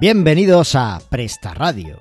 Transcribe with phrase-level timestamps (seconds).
[0.00, 1.98] Bienvenidos a Presta Radio,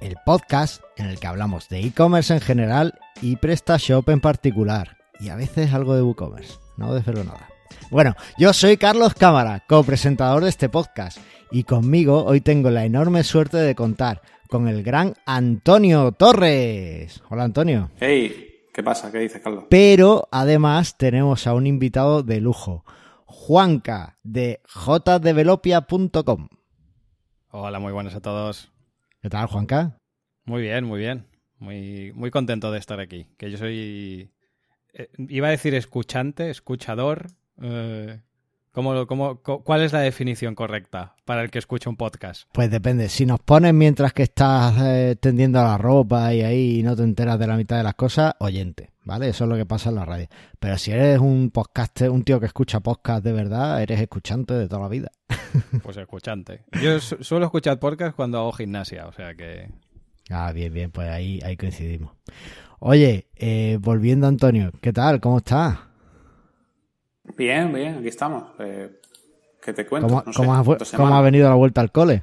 [0.00, 5.30] el podcast en el que hablamos de e-commerce en general y PrestaShop en particular, y
[5.30, 7.48] a veces algo de WooCommerce, no desvelo nada.
[7.90, 11.18] Bueno, yo soy Carlos Cámara, copresentador de este podcast,
[11.50, 17.20] y conmigo hoy tengo la enorme suerte de contar con el gran Antonio Torres.
[17.30, 17.90] Hola Antonio.
[17.98, 19.10] Hey, ¿qué pasa?
[19.10, 19.64] ¿Qué dices, Carlos?
[19.68, 22.84] Pero además tenemos a un invitado de lujo,
[23.26, 26.48] Juanca de jdevelopia.com.
[27.50, 28.70] Hola, muy buenas a todos.
[29.22, 29.96] ¿Qué tal, Juanca?
[30.44, 31.26] Muy bien, muy bien.
[31.58, 33.26] Muy, muy contento de estar aquí.
[33.36, 34.30] Que yo soy.
[34.92, 37.26] eh, iba a decir escuchante, escuchador.
[37.62, 38.20] eh,
[38.72, 42.48] ¿cómo- cómo- ¿Cuál es la definición correcta para el que escucha un podcast?
[42.52, 43.08] Pues depende.
[43.10, 47.38] Si nos pones mientras que estás eh, tendiendo la ropa y ahí no te enteras
[47.38, 49.28] de la mitad de las cosas, oyente, ¿vale?
[49.30, 50.28] Eso es lo que pasa en la radio.
[50.60, 54.68] Pero si eres un podcaster, un tío que escucha podcast de verdad, eres escuchante de
[54.68, 55.10] toda la vida.
[55.82, 56.62] Pues escuchante.
[56.80, 59.68] Yo su- suelo escuchar podcast cuando hago gimnasia, o sea que.
[60.30, 62.12] Ah, bien, bien, pues ahí, ahí coincidimos.
[62.78, 65.20] Oye, eh, volviendo Antonio, ¿qué tal?
[65.20, 65.76] ¿Cómo estás?
[67.36, 68.44] Bien, bien, aquí estamos.
[68.60, 69.00] Eh,
[69.60, 70.06] ¿Qué te cuento?
[70.06, 72.22] ¿Cómo, No sé, cómo has, cómo venido la vuelta al cole?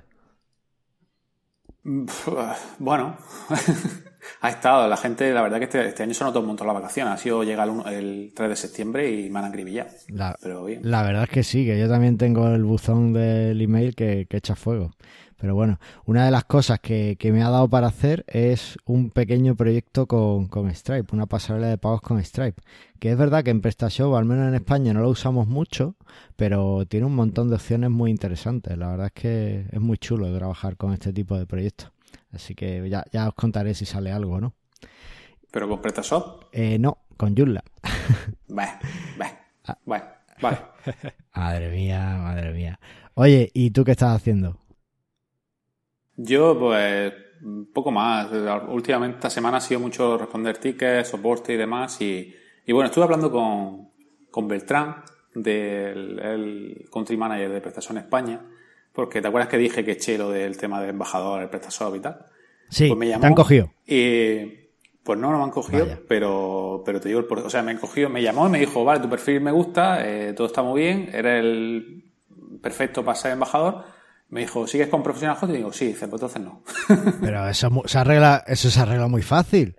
[2.80, 3.18] Bueno,
[4.42, 4.88] ha estado.
[4.88, 7.08] La gente, la verdad que este, este año se notó un montón la vacación.
[7.08, 9.90] Ha sido llegar el, el 3 de septiembre y me han acribillado.
[10.10, 10.82] La, Pero bien.
[10.84, 14.38] La verdad es que sí, que yo también tengo el buzón del email que, que
[14.38, 14.92] echa fuego.
[15.40, 19.12] Pero bueno, una de las cosas que, que me ha dado para hacer es un
[19.12, 22.60] pequeño proyecto con, con Stripe, una pasarela de pagos con Stripe.
[23.00, 25.96] Que es verdad que en PrestaShop, al menos en España, no lo usamos mucho,
[26.36, 28.76] pero tiene un montón de opciones muy interesantes.
[28.78, 31.92] La verdad es que es muy chulo trabajar con este tipo de proyectos.
[32.32, 34.54] Así que ya, ya os contaré si sale algo, ¿no?
[35.52, 37.64] Pero con PrestaShop, Eh, no, con Joomla.
[38.48, 38.80] bah,
[39.18, 39.32] bah,
[39.70, 39.78] Ah.
[39.86, 40.06] bueno,
[40.42, 40.58] vale.
[41.36, 42.80] Madre mía, madre mía.
[43.16, 44.58] Oye, ¿y tú qué estás haciendo?
[46.16, 47.14] Yo, pues,
[47.74, 48.30] poco más.
[48.70, 52.00] Últimamente, esta semana ha sido mucho responder tickets, soporte y demás.
[52.02, 52.34] Y,
[52.66, 53.90] y bueno, estuve hablando con,
[54.32, 55.04] con Beltrán,
[55.36, 58.42] del el country manager de PrestaShop en España,
[58.98, 62.00] porque te acuerdas que dije que eché lo del tema del embajador, el PrestaShop y
[62.00, 62.26] tal.
[62.68, 63.72] Sí, Pues me llamó te han cogido.
[63.86, 64.68] Y
[65.04, 66.00] pues no, no me han cogido, Vaya.
[66.08, 68.84] pero, pero te digo, el o sea, me han cogido, me llamó y me dijo,
[68.84, 72.06] vale, tu perfil me gusta, eh, todo está muy bien, eres el
[72.60, 73.84] perfecto para ser embajador.
[74.30, 75.54] Me dijo, ¿sigues con Professional Hosting?
[75.54, 76.64] Y digo, sí, dice, pues entonces no.
[77.22, 79.78] Pero eso, se arregla, eso se arregla muy fácil.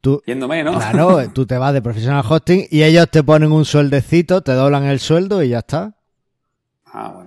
[0.00, 0.72] Tú, Yéndome, ¿no?
[0.72, 4.84] claro, tú te vas de profesional hosting y ellos te ponen un sueldecito, te doblan
[4.84, 5.94] el sueldo y ya está.
[6.86, 7.25] Ah, bueno.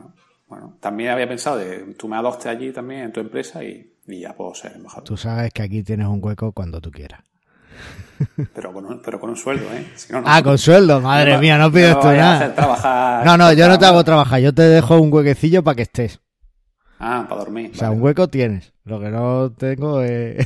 [0.80, 4.34] También había pensado de, tú me adoptes allí también en tu empresa y, y ya
[4.34, 5.04] puedo ser embajador.
[5.04, 7.22] Tú sabes que aquí tienes un hueco cuando tú quieras.
[8.54, 9.88] Pero con, un, pero con un sueldo, ¿eh?
[9.96, 10.28] Si no, no.
[10.30, 12.54] Ah, con sueldo, madre No, mía, no pides tú nada.
[12.54, 13.26] trabajar.
[13.26, 16.20] No, no, yo no te hago trabajar, yo te dejo un huequecillo para que estés.
[17.00, 17.72] Ah, para dormir.
[17.74, 17.98] O sea, vale.
[18.00, 18.74] un hueco tienes.
[18.84, 20.46] Lo que no tengo es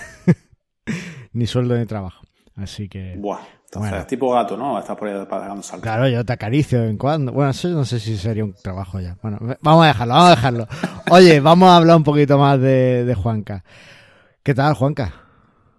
[1.34, 2.22] ni sueldo ni trabajo.
[2.56, 3.40] Así que, Buah.
[3.74, 4.06] Entonces, Bueno.
[4.08, 4.78] tipo gato, ¿no?
[4.80, 5.82] Estás por ahí pagando salto.
[5.84, 7.32] claro, yo te acaricio de vez en cuando.
[7.32, 9.18] Bueno, eso no sé si sería un trabajo ya.
[9.22, 10.68] Bueno, vamos a dejarlo, vamos a dejarlo.
[11.12, 13.64] Oye, vamos a hablar un poquito más de, de Juanca.
[14.44, 15.14] ¿Qué tal, Juanca?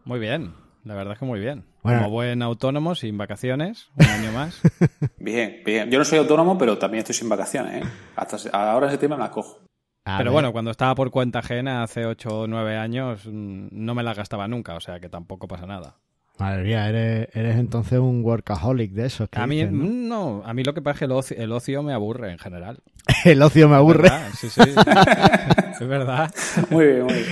[0.05, 0.55] Muy bien.
[0.85, 1.65] La verdad es que muy bien.
[1.83, 2.01] Bueno.
[2.01, 4.61] Como buen autónomo, sin vacaciones, un año más.
[5.19, 5.91] Bien, bien.
[5.91, 7.89] Yo no soy autónomo, pero también estoy sin vacaciones, ¿eh?
[8.17, 9.59] Hasta se- ahora en septiembre me las cojo.
[10.07, 10.33] A Pero ver.
[10.35, 14.13] bueno, cuando estaba por cuenta ajena hace 8 o 9 años, mm, no me la
[14.13, 15.97] gastaba nunca, o sea que tampoco pasa nada.
[16.39, 19.29] Madre mía, eres, eres entonces un workaholic de esos.
[19.29, 19.85] que A mí, dicen, ¿no?
[19.85, 22.33] mm, no, a mí lo que pasa es que el ocio, el ocio me aburre
[22.33, 22.83] en general.
[23.25, 24.03] El ocio me aburre.
[24.03, 24.31] ¿Verdad?
[24.37, 24.61] Sí, sí.
[25.81, 26.35] es verdad.
[26.71, 27.27] Muy bien, muy bien.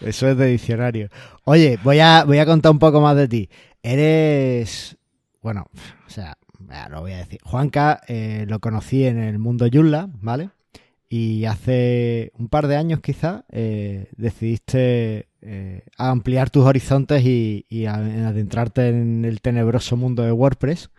[0.00, 1.08] Eso es de diccionario.
[1.44, 3.48] Oye, voy a, voy a contar un poco más de ti.
[3.82, 4.96] Eres.
[5.42, 5.66] Bueno,
[6.06, 6.36] o sea,
[6.68, 7.40] ya lo voy a decir.
[7.42, 10.50] Juanca eh, lo conocí en el mundo Joomla, ¿vale?
[11.08, 17.94] Y hace un par de años quizá eh, decidiste eh, ampliar tus horizontes y, a-
[18.28, 20.90] adentrarte en el tenebroso mundo de WordPress,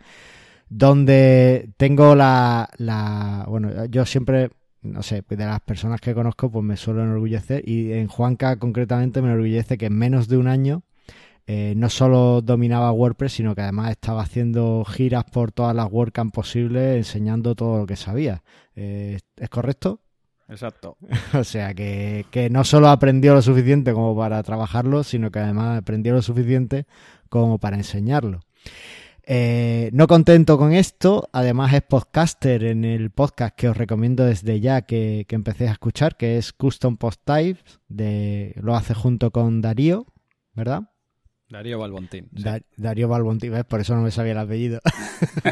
[0.69, 3.45] donde tengo la, la...
[3.47, 4.49] Bueno, yo siempre
[4.81, 7.67] no sé, de las personas que conozco, pues me suelo enorgullecer.
[7.67, 10.83] Y en Juanca, concretamente, me enorgullece que en menos de un año
[11.47, 16.33] eh, no solo dominaba WordPress, sino que además estaba haciendo giras por todas las WordCamp
[16.33, 18.43] posibles, enseñando todo lo que sabía.
[18.75, 20.00] Eh, ¿Es correcto?
[20.51, 20.97] Exacto.
[21.33, 25.79] o sea, que, que no solo aprendió lo suficiente como para trabajarlo, sino que además
[25.79, 26.85] aprendió lo suficiente
[27.29, 28.41] como para enseñarlo.
[29.23, 34.59] Eh, no contento con esto, además es podcaster en el podcast que os recomiendo desde
[34.59, 39.31] ya que, que empecéis a escuchar, que es Custom Post Types, de, lo hace junto
[39.31, 40.05] con Darío,
[40.53, 40.81] ¿verdad?
[41.49, 42.29] Darío Balbontín.
[42.35, 42.43] sí.
[42.43, 43.63] Da- Darío Balbontín, ¿ves?
[43.65, 44.79] por eso no me sabía el apellido.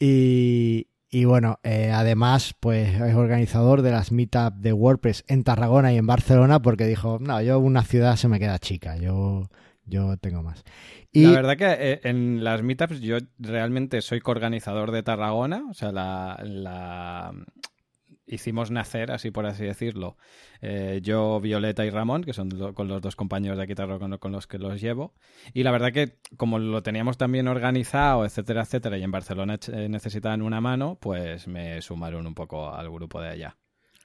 [0.00, 5.92] y, Y bueno, eh, además, pues es organizador de las meetups de WordPress en Tarragona
[5.92, 9.48] y en Barcelona porque dijo, no, yo una ciudad se me queda chica, yo,
[9.86, 10.64] yo tengo más.
[11.10, 11.24] Y...
[11.24, 15.92] La verdad que eh, en las meetups yo realmente soy coorganizador de Tarragona, o sea,
[15.92, 17.32] la, la,
[18.28, 20.16] hicimos nacer, así por así decirlo,
[20.60, 24.32] eh, yo, Violeta y Ramón, que son con los dos compañeros de aquí con, con,
[24.32, 25.14] los que los llevo.
[25.54, 29.88] Y la verdad que como lo teníamos también organizado, etcétera, etcétera, y en Barcelona eh,
[29.88, 33.56] necesitaban una mano, pues me sumaron un poco al grupo de allá.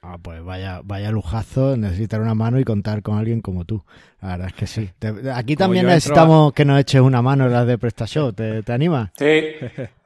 [0.05, 3.85] Ah, pues vaya, vaya lujazo necesitar una mano y contar con alguien como tú.
[4.21, 4.89] La verdad es que sí.
[5.33, 8.33] aquí también necesitamos que nos eches una mano en las de PrestaShow.
[8.33, 9.13] ¿Te, te anima?
[9.15, 9.41] Sí.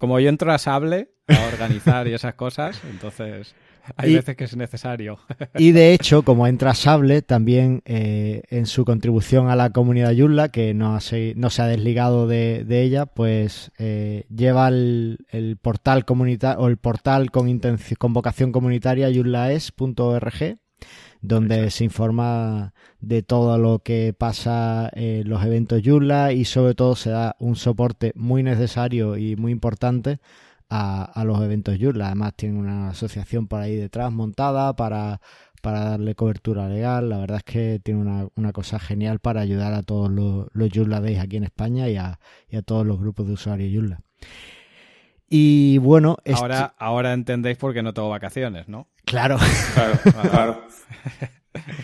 [0.00, 3.54] como yo entro a Sable a organizar y esas cosas, entonces
[3.96, 5.18] hay veces que es necesario.
[5.58, 10.48] y de hecho, como entra Sable, también eh, en su contribución a la comunidad Yulla,
[10.48, 15.18] que no, no se ha desligado de, ella, pues eh, lleva el,
[15.60, 17.60] portal comunitario o el portal con,
[17.98, 20.59] con vocación comunitaria yullaes.org
[21.22, 26.96] donde se informa de todo lo que pasa en los eventos Yulla y sobre todo
[26.96, 30.18] se da un soporte muy necesario y muy importante
[30.70, 32.06] a, los eventos Joomla.
[32.06, 35.20] Además tiene una asociación por ahí detrás montada para,
[35.62, 37.08] para darle cobertura legal.
[37.08, 40.70] La verdad es que tiene una, una cosa genial para ayudar a todos los, los
[40.72, 44.00] Joomla Days aquí en España y a, y a todos los grupos de usuarios Joomla.
[45.30, 46.18] Y bueno...
[46.34, 48.88] Ahora, ahora entendéis por qué no tengo vacaciones, ¿no?
[49.04, 49.38] Claro.
[49.74, 49.98] Claro,
[50.30, 50.62] claro.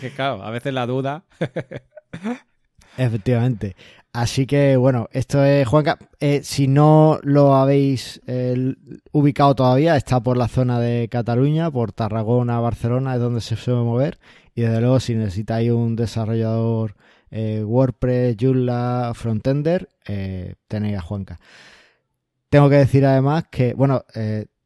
[0.01, 1.23] que claro, a veces la duda...
[2.97, 3.75] Efectivamente.
[4.11, 5.99] Así que bueno, esto es Juanca.
[6.19, 8.73] Eh, si no lo habéis eh,
[9.11, 13.81] ubicado todavía, está por la zona de Cataluña, por Tarragona, Barcelona, es donde se suele
[13.81, 14.17] mover.
[14.55, 16.95] Y desde luego, si necesitáis un desarrollador
[17.29, 19.87] eh, WordPress, Joomla, Frontender,
[20.67, 21.39] tenéis a Juanca.
[22.49, 24.03] Tengo que decir además que, bueno,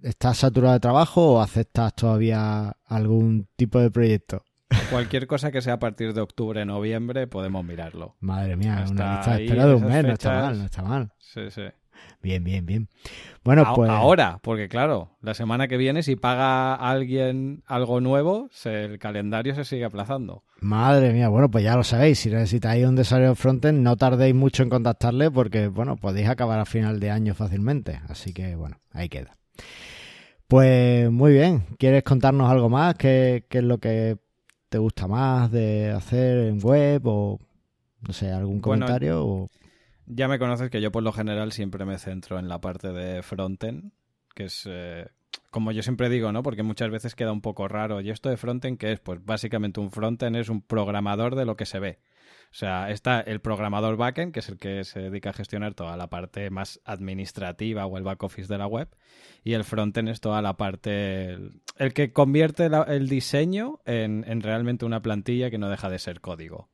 [0.01, 4.43] ¿estás saturado de trabajo o aceptas todavía algún tipo de proyecto?
[4.89, 8.15] Cualquier cosa que sea a partir de octubre, noviembre, podemos mirarlo.
[8.19, 11.13] Madre mía, una lista de espera de un mes, no está mal, no está mal.
[11.19, 11.63] Sí, sí.
[12.21, 12.87] Bien, bien, bien.
[13.43, 13.89] Bueno, pues.
[13.89, 19.65] Ahora, porque claro, la semana que viene, si paga alguien algo nuevo, el calendario se
[19.65, 20.43] sigue aplazando.
[20.59, 22.19] Madre mía, bueno, pues ya lo sabéis.
[22.19, 26.65] Si necesitáis un desarrollo frontend, no tardéis mucho en contactarle porque, bueno, podéis acabar a
[26.65, 27.99] final de año fácilmente.
[28.07, 29.35] Así que, bueno, ahí queda.
[30.47, 31.63] Pues muy bien.
[31.79, 32.93] ¿Quieres contarnos algo más?
[32.95, 34.17] ¿Qué, qué es lo que
[34.69, 37.39] te gusta más de hacer en web o
[38.01, 39.49] no sé, algún comentario?
[40.13, 43.23] Ya me conoces que yo por lo general siempre me centro en la parte de
[43.23, 43.93] frontend,
[44.35, 45.07] que es eh,
[45.49, 46.43] como yo siempre digo, ¿no?
[46.43, 48.01] Porque muchas veces queda un poco raro.
[48.01, 48.99] ¿Y esto de frontend qué es?
[48.99, 51.99] Pues básicamente un frontend es un programador de lo que se ve.
[52.51, 55.95] O sea, está el programador backend, que es el que se dedica a gestionar toda
[55.95, 58.89] la parte más administrativa o el back office de la web,
[59.45, 61.37] y el frontend es toda la parte,
[61.77, 66.19] el, que convierte el diseño en, en realmente una plantilla que no deja de ser
[66.19, 66.67] código.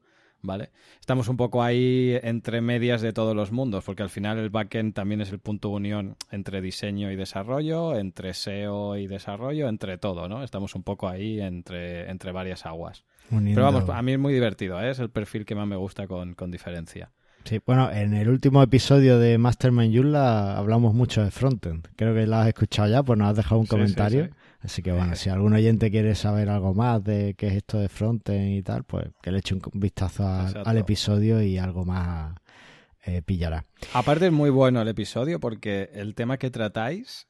[0.47, 0.71] ¿Vale?
[0.99, 4.95] Estamos un poco ahí entre medias de todos los mundos, porque al final el backend
[4.95, 9.99] también es el punto de unión entre diseño y desarrollo, entre SEO y desarrollo, entre
[9.99, 10.43] todo, ¿no?
[10.43, 13.03] Estamos un poco ahí entre, entre varias aguas.
[13.29, 14.89] Pero vamos, a mí es muy divertido, ¿eh?
[14.89, 17.11] es el perfil que más me gusta con, diferencia.
[17.43, 21.87] Sí, bueno, en el último episodio de Mastermind Joomla hablamos mucho de frontend.
[21.95, 24.29] Creo que lo has escuchado ya, pues nos has dejado un comentario.
[24.67, 27.87] Así que bueno, si algún oyente quiere saber algo más de qué es esto de
[27.87, 32.35] frontend y tal, pues que le eche un vistazo al episodio y algo más
[33.05, 33.65] eh, pillará.
[33.93, 37.29] Aparte es muy bueno el episodio porque el tema que tratáis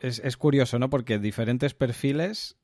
[0.00, 0.88] es, es curioso, ¿no?
[0.88, 2.58] Porque diferentes perfiles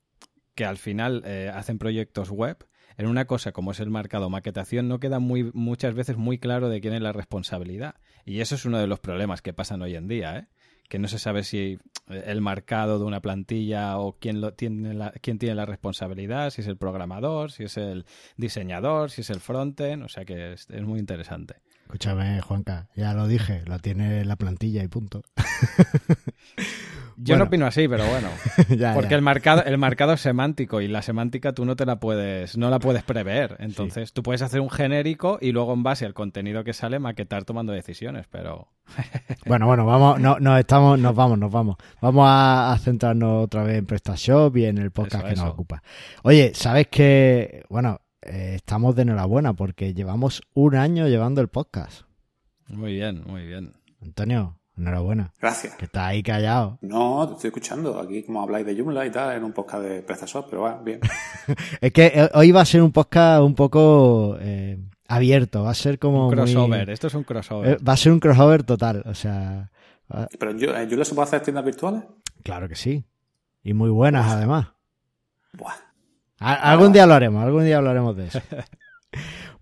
[0.55, 2.65] que al final eh, hacen proyectos web,
[2.95, 6.69] en una cosa como es el marcado maquetación no queda muy, muchas veces muy claro
[6.69, 7.95] de quién es la responsabilidad.
[8.23, 10.47] Y eso es uno de los problemas que pasan hoy en día, ¿eh?
[10.91, 11.79] Que no se sabe si
[12.09, 16.59] el marcado de una plantilla o quién, lo, tiene la, quién tiene la responsabilidad, si
[16.59, 18.05] es el programador, si es el
[18.35, 21.55] diseñador, si es el frontend, o sea que es muy interesante.
[21.91, 25.23] Escúchame, Juanca, ya lo dije, lo tiene la plantilla y punto.
[27.17, 28.29] Yo no opino así, pero bueno.
[28.93, 32.57] porque el marcado, el marcado es semántico y la semántica tú no te la puedes,
[32.57, 33.57] no la puedes prever.
[33.59, 37.43] Entonces, tú puedes hacer un genérico y luego en base al contenido que sale maquetar
[37.43, 38.69] tomando decisiones, pero.
[39.45, 41.75] bueno, bueno, vamos, no, no estamos, nos vamos, nos vamos.
[42.01, 45.83] Vamos a, centrarnos otra vez en PrestaShop y en el podcast que nos ocupa.
[46.23, 47.65] Oye, ¿sabes qué?
[47.69, 52.03] Bueno, eh, estamos de enhorabuena porque llevamos un año llevando el podcast.
[52.67, 53.73] Muy bien, muy bien.
[54.01, 55.33] Antonio, enhorabuena.
[55.39, 55.75] Gracias.
[55.75, 56.77] Que está ahí callado.
[56.81, 57.99] No, te estoy escuchando.
[57.99, 60.99] Aquí como habláis de Joomla y tal, en un podcast de PrestaShop, pero bueno, bien.
[61.81, 65.63] es que eh, hoy va a ser un podcast un poco eh, abierto.
[65.63, 66.27] Va a ser como.
[66.27, 66.89] Un crossover.
[66.89, 67.87] Esto es un crossover.
[67.87, 69.03] va a ser un crossover total.
[69.05, 69.71] O sea,
[70.39, 72.03] Pero yo, ¿en Joomla se puede hacer tiendas virtuales?
[72.43, 73.03] Claro que sí.
[73.63, 74.67] Y muy buenas, además.
[75.53, 75.90] Buah.
[76.41, 78.41] Algún día lo haremos, algún día hablaremos de eso.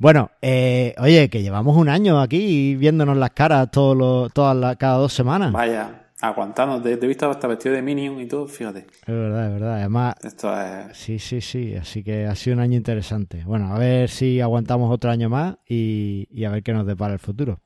[0.02, 4.78] Bueno, eh, oye, que llevamos un año aquí viéndonos las caras todos los, todas las,
[4.78, 5.52] cada dos semanas.
[5.52, 6.82] Vaya, aguantando.
[6.82, 8.80] Te, te he visto hasta vestido de Minion y todo, fíjate.
[8.80, 9.74] Es verdad, es verdad.
[9.76, 10.96] Además, Esto es...
[10.96, 11.76] sí, sí, sí.
[11.76, 13.44] Así que ha sido un año interesante.
[13.44, 17.12] Bueno, a ver si aguantamos otro año más y, y a ver qué nos depara
[17.12, 17.60] el futuro.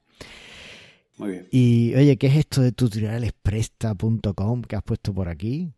[1.18, 1.48] Muy bien.
[1.52, 5.72] Y oye, ¿qué es esto de tutorialespresta.com que has puesto por aquí?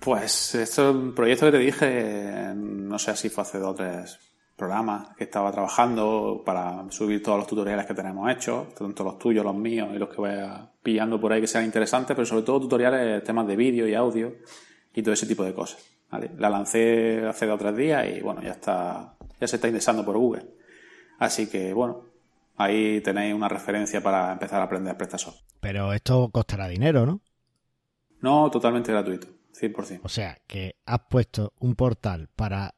[0.00, 3.74] Pues esto es un proyecto que te dije, no sé si fue hace dos o
[3.74, 4.18] tres
[4.56, 9.44] programas que estaba trabajando para subir todos los tutoriales que tenemos hechos, tanto los tuyos,
[9.44, 12.60] los míos y los que vaya pillando por ahí que sean interesantes, pero sobre todo
[12.60, 14.34] tutoriales, temas de vídeo y audio
[14.94, 15.84] y todo ese tipo de cosas.
[16.10, 16.30] ¿vale?
[16.38, 20.04] La lancé hace dos o tres días y bueno, ya está, ya se está indexando
[20.04, 20.46] por Google.
[21.18, 22.04] Así que bueno,
[22.56, 25.34] ahí tenéis una referencia para empezar a aprender PrestaShop.
[25.60, 27.20] Pero esto costará dinero, ¿no?
[28.20, 29.28] No totalmente gratuito,
[29.60, 30.00] 100%.
[30.02, 32.74] O sea, que has puesto un portal para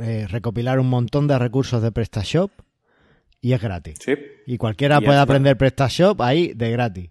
[0.00, 2.50] eh, recopilar un montón de recursos de PrestaShop
[3.40, 3.98] y es gratis.
[4.00, 4.14] Sí,
[4.46, 7.10] Y cualquiera Y puede aprender PrestaShop ahí de gratis.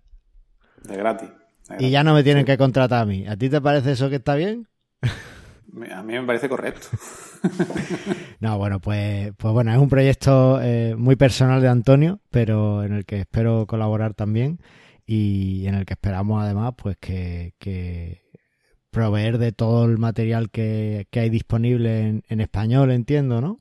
[0.83, 1.29] de gratis.
[1.29, 1.35] de
[1.75, 1.87] gratis.
[1.87, 3.27] Y ya no me tienen que contratar a mí.
[3.27, 4.67] ¿A ti te parece eso que está bien?
[5.91, 6.87] A mí me parece correcto.
[8.39, 12.93] No, bueno, pues, pues bueno, es un proyecto eh, muy personal de Antonio, pero en
[12.93, 14.59] el que espero colaborar también
[15.05, 18.30] y en el que esperamos además pues que, que
[18.91, 23.59] proveer de todo el material que, que hay disponible en, en español, entiendo, ¿no?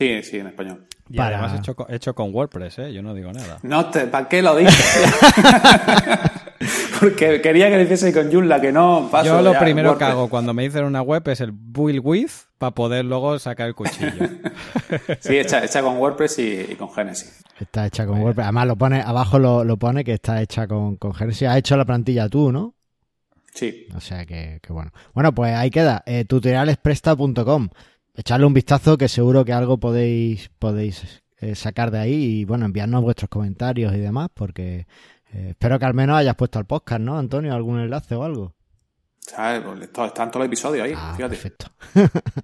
[0.00, 0.86] Sí, sí, en español.
[1.08, 2.92] Y Para- además hecho, con- hecho con WordPress, ¿eh?
[2.92, 3.58] Yo no digo nada.
[3.62, 4.76] No te, ¿para qué lo dices?
[7.00, 10.04] Porque quería que lo hiciese con Joomla, que no paso Yo lo ya, primero que
[10.04, 13.74] hago cuando me dicen una web es el build with para poder luego sacar el
[13.74, 14.10] cuchillo.
[15.20, 17.44] Sí, hecha, hecha con WordPress y, y con Genesis.
[17.60, 18.44] Está hecha con WordPress.
[18.46, 21.46] Además lo pone, abajo lo, lo pone que está hecha con, con Genesis.
[21.46, 22.74] Has hecho la plantilla tú, ¿no?
[23.54, 24.92] Sí, O sea que, que bueno.
[25.14, 26.02] Bueno, pues ahí queda.
[26.06, 27.68] Eh, tutorialespresta.com.
[28.14, 32.66] Echarle un vistazo que seguro que algo podéis, podéis eh, sacar de ahí y bueno,
[32.66, 34.86] enviarnos vuestros comentarios y demás porque
[35.32, 37.54] eh, espero que al menos hayas puesto al podcast, ¿no, Antonio?
[37.54, 38.54] ¿Algún enlace o algo?
[39.20, 39.62] ¿sabes?
[39.62, 41.36] Pues están todos los episodios ahí, Ah, fíjate.
[41.36, 41.66] perfecto.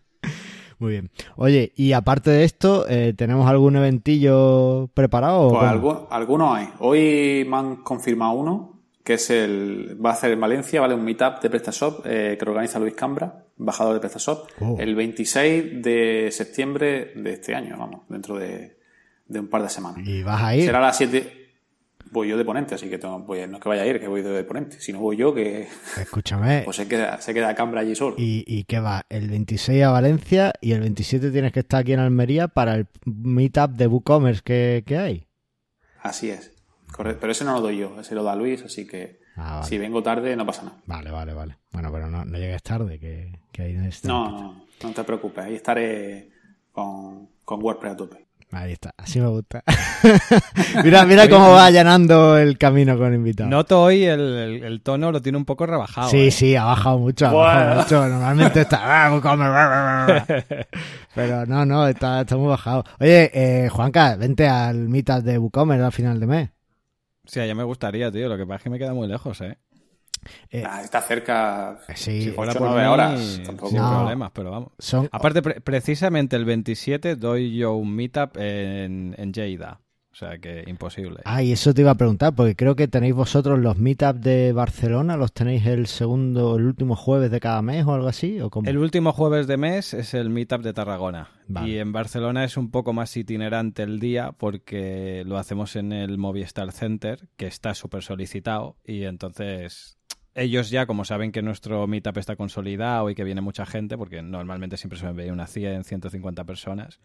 [0.78, 1.10] Muy bien.
[1.36, 5.50] Oye, y aparte de esto, eh, ¿tenemos algún eventillo preparado?
[5.50, 6.68] Pues algunos hay.
[6.80, 8.73] Hoy me han confirmado uno,
[9.04, 9.96] que es el.
[10.04, 10.94] Va a hacer en Valencia, ¿vale?
[10.94, 14.76] Un meetup de PrestaShop eh, que organiza Luis Cambra, embajador de PrestaShop, Oh.
[14.80, 18.78] el 26 de septiembre de este año, vamos, dentro de,
[19.28, 20.06] de un par de semanas.
[20.08, 20.64] ¿Y vas a ir?
[20.64, 21.42] Será a las 7.
[22.10, 24.22] Voy yo de ponente, así que tengo- no es que vaya a ir, que voy
[24.22, 24.78] de ponente.
[24.80, 25.66] Si no voy yo, que
[26.00, 26.62] Escúchame.
[26.64, 28.14] pues se queda, se queda Cambra allí solo.
[28.18, 29.04] ¿Y, ¿Y qué va?
[29.08, 32.86] El 26 a Valencia y el 27 tienes que estar aquí en Almería para el
[33.04, 35.26] meetup de WooCommerce que, que hay.
[36.02, 36.53] Así es.
[36.94, 37.18] Correcto.
[37.20, 39.66] Pero ese no lo doy yo, ese lo da Luis, así que Ah, vale.
[39.66, 40.76] si vengo tarde no pasa nada.
[40.86, 41.56] Vale, vale, vale.
[41.72, 44.06] Bueno, pero no, no llegues tarde, que, que hay en este.
[44.08, 46.30] No, no, no te preocupes, ahí estaré
[46.72, 48.24] con, con WordPress a tope.
[48.52, 49.64] Ahí está, así me gusta.
[50.84, 53.50] mira, mira cómo va allanando el camino con invitados.
[53.50, 56.08] Noto hoy el, el- el tono lo tiene un poco rebajado.
[56.08, 56.30] sí, ¿eh?
[56.30, 58.08] sí, ha bajado mucho, ha bajado mucho.
[58.08, 58.78] Normalmente está.
[59.06, 60.66] "Ah, WooCommerce".
[61.16, 62.84] pero no, no, está, está muy bajado.
[63.00, 66.50] Oye, eh, Juanca, vente al meetup de WooCommerce al final de mes.
[67.26, 68.28] Sí, ya me gustaría, tío.
[68.28, 69.58] Lo que pasa es que me queda muy lejos, ¿eh?
[70.50, 71.78] Eh, Ah, está cerca.
[71.94, 73.68] Sí, si fuera ocho, por nueve mí, horas, tampoco.
[73.70, 73.90] sin No.
[73.90, 74.72] problemas, pero vamos.
[74.78, 79.80] son Aparte, pre- precisamente el 27 doy yo un meetup en, en Lleida.
[80.14, 81.22] O sea que imposible.
[81.24, 84.52] Ah, y eso te iba a preguntar, porque creo que tenéis vosotros los meetups de
[84.52, 88.48] Barcelona, los tenéis el segundo, el último jueves de cada mes o algo así, o
[88.48, 88.70] cómo?
[88.70, 91.30] El último jueves de mes es el meetup de Tarragona.
[91.48, 91.68] Vale.
[91.68, 96.16] Y en Barcelona es un poco más itinerante el día porque lo hacemos en el
[96.16, 98.76] Movistar Center, que está súper solicitado.
[98.84, 99.98] Y entonces
[100.36, 104.20] ellos ya, como saben que nuestro meetup está consolidado y que viene mucha gente, porque
[104.20, 107.00] normalmente siempre se ve unas 100, 150 personas,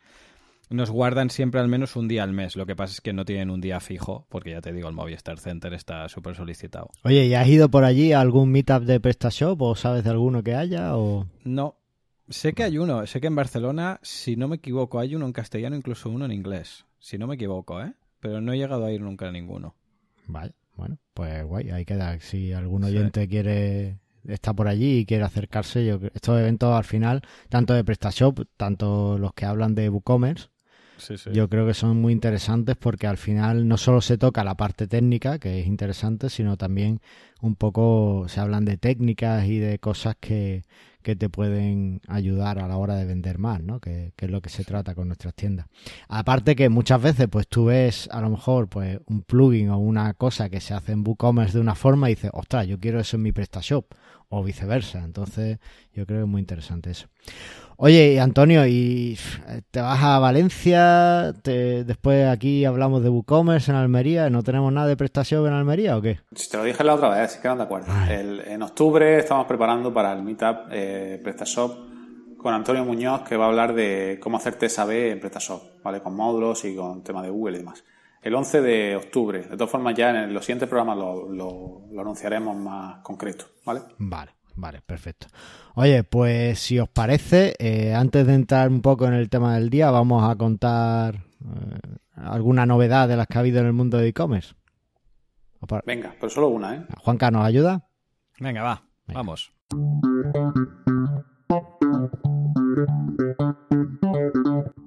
[0.70, 2.56] nos guardan siempre al menos un día al mes.
[2.56, 4.96] Lo que pasa es que no tienen un día fijo, porque ya te digo, el
[4.96, 6.90] Movistar Center está súper solicitado.
[7.04, 10.44] Oye, ¿y has ido por allí a algún meetup de PrestaShop o sabes de alguno
[10.44, 10.96] que haya?
[10.98, 11.28] O...
[11.44, 11.76] No.
[12.30, 15.34] Sé que hay uno, sé que en Barcelona, si no me equivoco, hay uno en
[15.34, 16.86] castellano, incluso uno en inglés.
[17.00, 17.94] Si no me equivoco, ¿eh?
[18.20, 19.76] Pero no he llegado a ir nunca a ninguno.
[20.28, 22.20] Vale, bueno, pues guay, ahí queda.
[22.20, 22.90] Si algún Sí.
[22.90, 23.98] oyente quiere
[24.28, 29.18] está por allí y quiere acercarse, yo estos eventos al final, tanto de PrestaShop, tanto
[29.18, 30.50] los que hablan de WooCommerce,
[31.34, 34.88] yo creo que son muy interesantes porque al final no solo se toca la parte
[34.88, 37.02] técnica, que es interesante, sino también
[37.42, 40.64] un poco se hablan de técnicas y de cosas que,
[41.02, 43.80] que te pueden ayudar a la hora de vender más, ¿no?
[43.80, 45.68] Que, es lo que se trata con nuestras tiendas.
[46.08, 50.14] Aparte que muchas veces pues tú ves a lo mejor pues un plugin o una
[50.14, 53.18] cosa que se hace en WooCommerce de una forma y dices, ostras, yo quiero eso
[53.18, 53.86] en mi PrestaShop
[54.28, 55.04] o viceversa.
[55.04, 55.60] Entonces
[55.94, 57.08] yo creo que es muy interesante eso.
[57.82, 59.18] Oye, Antonio, ¿y
[59.72, 61.32] te vas a Valencia?
[61.32, 64.30] después aquí hablamos de WooCommerce en Almería.
[64.30, 66.20] ¿No tenemos nada de PrestaShop en Almería o qué?
[66.36, 67.88] Si te lo dije la otra vez, si quedan de acuerdo.
[68.10, 73.48] en octubre estamos preparando para el Meetup eh, PrestaShop con Antonio Muñoz, que va a
[73.48, 76.02] hablar de cómo hacerte saber en PrestaShop, ¿vale?
[76.02, 77.86] Con módulos y con tema de Google y demás.
[78.22, 79.40] El 11 de octubre.
[79.44, 83.84] De todas formas, ya en los siguientes programas lo, lo anunciaremos más concreto, ¿vale?
[84.00, 84.39] Vale.
[84.60, 85.28] Vale, perfecto.
[85.76, 89.70] Oye, pues si os parece, eh, antes de entrar un poco en el tema del
[89.70, 93.98] día, vamos a contar eh, alguna novedad de las que ha habido en el mundo
[93.98, 94.56] de e-commerce.
[95.86, 96.86] Venga, pero solo una, ¿eh?
[96.98, 97.88] Juanca, ¿nos ayuda?
[98.40, 99.54] Venga, va, vamos.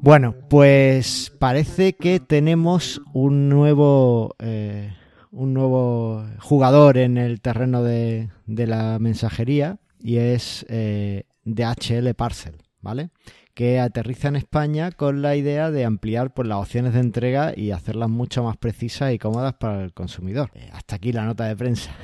[0.01, 4.95] Bueno, pues parece que tenemos un nuevo eh,
[5.33, 13.11] un nuevo jugador en el terreno de, la mensajería y es eh, DHL Parcel, ¿vale?
[13.55, 17.71] Que aterriza en España con la idea de ampliar pues, las opciones de entrega y
[17.71, 20.51] hacerlas mucho más precisas y cómodas para el consumidor.
[20.55, 21.91] Eh, hasta aquí la nota de prensa.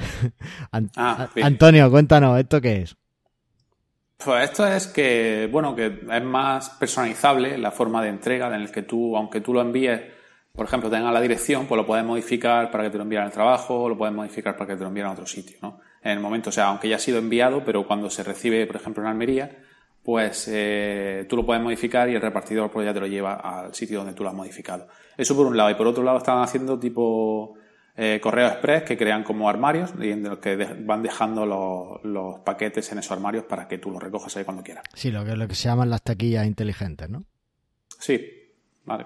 [0.96, 2.96] Ah, Antonio, cuéntanos, ¿esto qué es?
[4.24, 8.72] Pues esto es que, bueno, que es más personalizable la forma de entrega en el
[8.72, 10.00] que tú, aunque tú lo envíes
[10.58, 13.30] por ejemplo, tenga la dirección, pues lo puedes modificar para que te lo envíen al
[13.30, 15.78] trabajo, o lo puedes modificar para que te lo envíen a otro sitio, ¿no?
[16.02, 18.74] En el momento, o sea, aunque ya ha sido enviado, pero cuando se recibe, por
[18.74, 19.56] ejemplo, en Almería,
[20.02, 23.72] pues eh, tú lo puedes modificar y el repartidor pues ya te lo lleva al
[23.72, 24.88] sitio donde tú lo has modificado.
[25.16, 25.70] Eso por un lado.
[25.70, 27.54] Y por otro lado están haciendo tipo
[27.96, 32.40] eh, correo express que crean como armarios y en los que van dejando los, los,
[32.40, 34.82] paquetes en esos armarios para que tú los recojas ahí cuando quieras.
[34.92, 37.24] Sí, lo que, lo que se llaman las taquillas inteligentes, ¿no?
[38.00, 38.37] Sí,
[38.88, 39.04] Vale.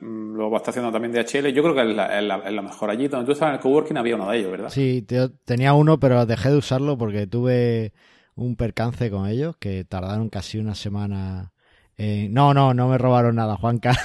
[0.00, 1.48] Mm, lo está haciendo también DHL.
[1.48, 2.90] Yo creo que es, lo mejor.
[2.90, 4.68] Allí donde tú estabas en el coworking había uno de ellos, ¿verdad?
[4.68, 5.06] Sí,
[5.46, 7.94] tenía uno, pero dejé de usarlo porque tuve
[8.34, 11.52] un percance con ellos que tardaron casi una semana.
[11.96, 13.96] No, no, no me robaron nada, Juanca.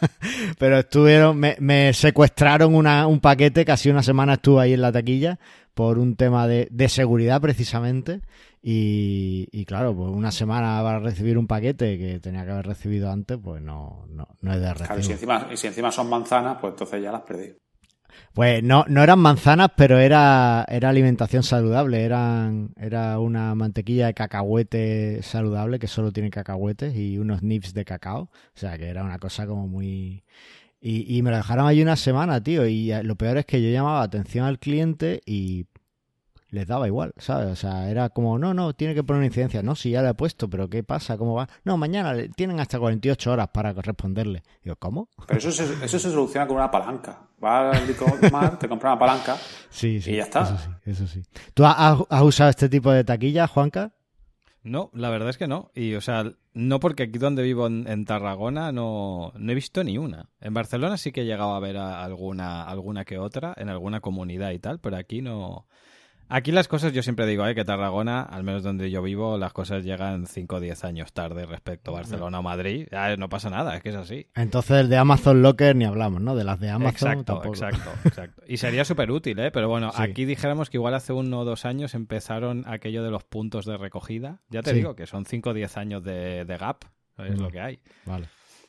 [0.58, 5.38] pero estuvieron, me, secuestraron un paquete, casi una semana estuve ahí en la taquilla
[5.72, 8.20] por un tema de, de seguridad precisamente.
[8.60, 13.38] Y, claro, pues una semana para recibir un paquete que tenía que haber recibido antes,
[13.42, 14.86] pues no, no, no es de recibo.
[14.86, 17.54] Claro, y si, encima, y si encima son manzanas, pues entonces ya las perdí.
[18.32, 22.04] Pues no, no eran manzanas, pero era, era alimentación saludable.
[22.04, 27.84] Eran, era una mantequilla de cacahuete saludable que solo tiene cacahuetes y unos nips de
[27.84, 28.22] cacao.
[28.22, 30.24] O sea que era una cosa como muy.
[30.80, 32.66] Y, y me lo dejaron allí una semana, tío.
[32.66, 35.66] Y lo peor es que yo llamaba atención al cliente y
[36.50, 37.48] les daba igual, ¿sabes?
[37.50, 39.62] O sea, era como, no, no, tiene que poner una incidencia.
[39.62, 41.18] No, si ya la he puesto, pero ¿qué pasa?
[41.18, 41.48] ¿Cómo va?
[41.64, 44.42] No, mañana tienen hasta 48 horas para responderle.
[44.62, 45.08] Digo, ¿cómo?
[45.26, 47.20] Pero eso se, eso se soluciona con una palanca.
[47.42, 49.36] Va al mar, te compra una palanca
[49.70, 50.42] sí, sí, y ya está.
[50.42, 51.22] Eso sí, eso sí.
[51.54, 53.92] ¿Tú has, usado este tipo de taquilla, Juanca?
[54.64, 55.70] No, la verdad es que no.
[55.74, 59.98] Y, o sea, no porque aquí donde vivo en, Tarragona no, no, he visto ni
[59.98, 60.30] una.
[60.40, 64.50] En Barcelona sí que he llegado a ver alguna, alguna que otra, en alguna comunidad
[64.50, 65.66] y tal, pero aquí no,
[66.30, 67.54] Aquí las cosas, yo siempre digo, ¿eh?
[67.54, 71.46] que Tarragona, al menos donde yo vivo, las cosas llegan 5 o 10 años tarde
[71.46, 72.86] respecto a Barcelona o Madrid.
[72.92, 74.26] Ya no pasa nada, es que es así.
[74.34, 76.36] Entonces el de Amazon Locker ni hablamos, ¿no?
[76.36, 78.42] De las de Amazon Exacto, exacto, exacto.
[78.46, 79.50] Y sería súper útil, ¿eh?
[79.50, 83.24] Pero bueno, aquí dijéramos que igual hace uno o dos años empezaron aquello de los
[83.24, 84.40] puntos de recogida.
[84.50, 86.84] Ya te digo que son 5 o 10 años de, gap,
[87.18, 87.78] es lo que hay.
[88.04, 88.28] Vale.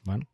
[0.10, 0.26] Bueno,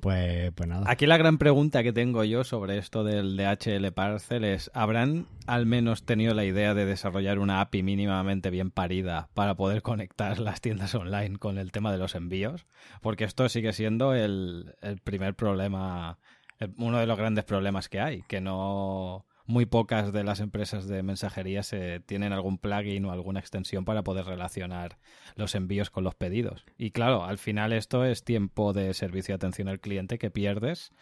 [0.00, 0.90] pues, pues nada.
[0.90, 5.66] Aquí la gran pregunta que tengo yo sobre esto del DHL Parcel es, ¿habrán al
[5.66, 10.60] menos tenido la idea de desarrollar una API mínimamente bien parida para poder conectar las
[10.60, 12.66] tiendas online con el tema de los envíos?
[13.02, 16.18] Porque esto sigue siendo el, el primer problema,
[16.76, 21.02] uno de los grandes problemas que hay, que no muy pocas de las empresas de
[21.02, 24.98] mensajería se tienen algún plugin o alguna extensión para poder relacionar
[25.34, 26.64] los envíos con los pedidos.
[26.78, 30.92] Y claro, al final esto es tiempo de servicio de atención al cliente que pierdes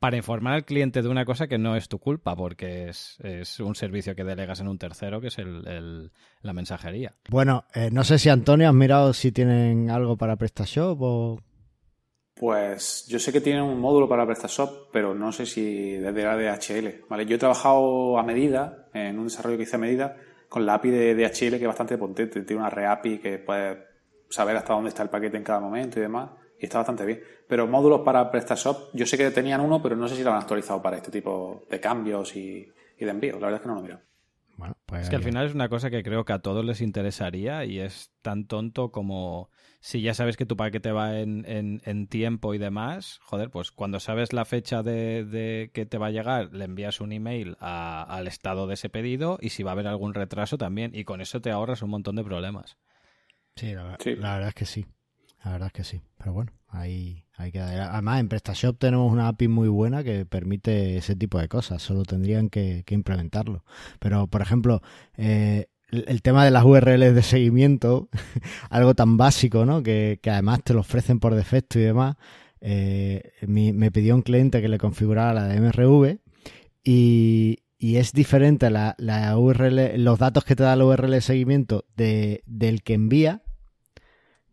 [0.00, 3.18] para informar al cliente de una cosa que no es tu culpa, porque es,
[3.60, 7.12] un servicio que delegas en un tercero, que es el, la mensajería.
[7.28, 11.40] Bueno, eh, no sé si Antonio has mirado si tienen algo para PrestaShop o
[12.40, 16.38] pues yo sé que tienen un módulo para PrestaShop, pero no sé si desde la
[16.38, 17.04] DHL.
[17.06, 17.26] ¿vale?
[17.26, 20.16] Yo he trabajado a medida, en un desarrollo que hice a medida,
[20.48, 22.40] con la API de DHL, que es bastante potente.
[22.40, 23.84] Tiene una reAPI que puede
[24.30, 26.30] saber hasta dónde está el paquete en cada momento y demás.
[26.58, 27.20] y está bastante bien.
[27.46, 30.38] Pero módulos para PrestaShop, yo sé que tenían uno, pero no sé si lo han
[30.38, 33.38] actualizado para este tipo de cambios y, de envíos.
[33.38, 34.00] La verdad es que no lo miro.
[34.56, 36.80] Bueno, pues es que al final es una cosa que creo que a todos les
[36.80, 42.06] interesaría y es tan tonto como si ya sabes que tu paquete va en, en,
[42.06, 46.52] tiempo y demás, joder, pues cuando sabes la fecha de, que te va a llegar,
[46.52, 50.12] le envías un email al estado de ese pedido y si va a haber algún
[50.12, 50.94] retraso también.
[50.94, 52.76] Y con eso te ahorras un montón de problemas.
[53.56, 54.86] Sí, la, verdad es que sí.
[55.42, 56.02] La verdad es que sí.
[56.18, 60.98] Pero bueno, ahí, hay que Además, en PrestaShop tenemos una API muy buena que permite
[60.98, 61.82] ese tipo de cosas.
[61.82, 63.64] Solo tendrían que, implementarlo.
[63.98, 64.82] Pero, por ejemplo,
[65.16, 68.08] eh, el tema de las URLs de seguimiento,
[68.70, 69.82] algo tan básico, ¿no?
[69.82, 72.16] Que, además te lo ofrecen por defecto y demás.
[72.60, 76.18] Eh, me pidió un cliente que le configurara la de MRV
[76.84, 78.94] y, es diferente la,
[79.36, 83.42] URL, los datos que te da la URL de seguimiento de, del que envía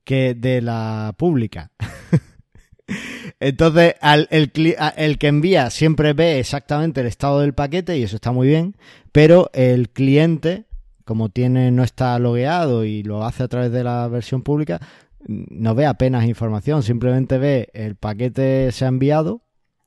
[0.06, 1.72] que de la pública.
[3.42, 8.32] Entonces, el, el, que envía siempre ve exactamente el estado del paquete y eso está
[8.32, 8.78] muy bien,
[9.12, 10.67] pero el cliente
[11.08, 14.80] como tiene no está logueado y lo hace a través de la versión pública,
[15.26, 19.42] no ve apenas información, simplemente ve el paquete se ha enviado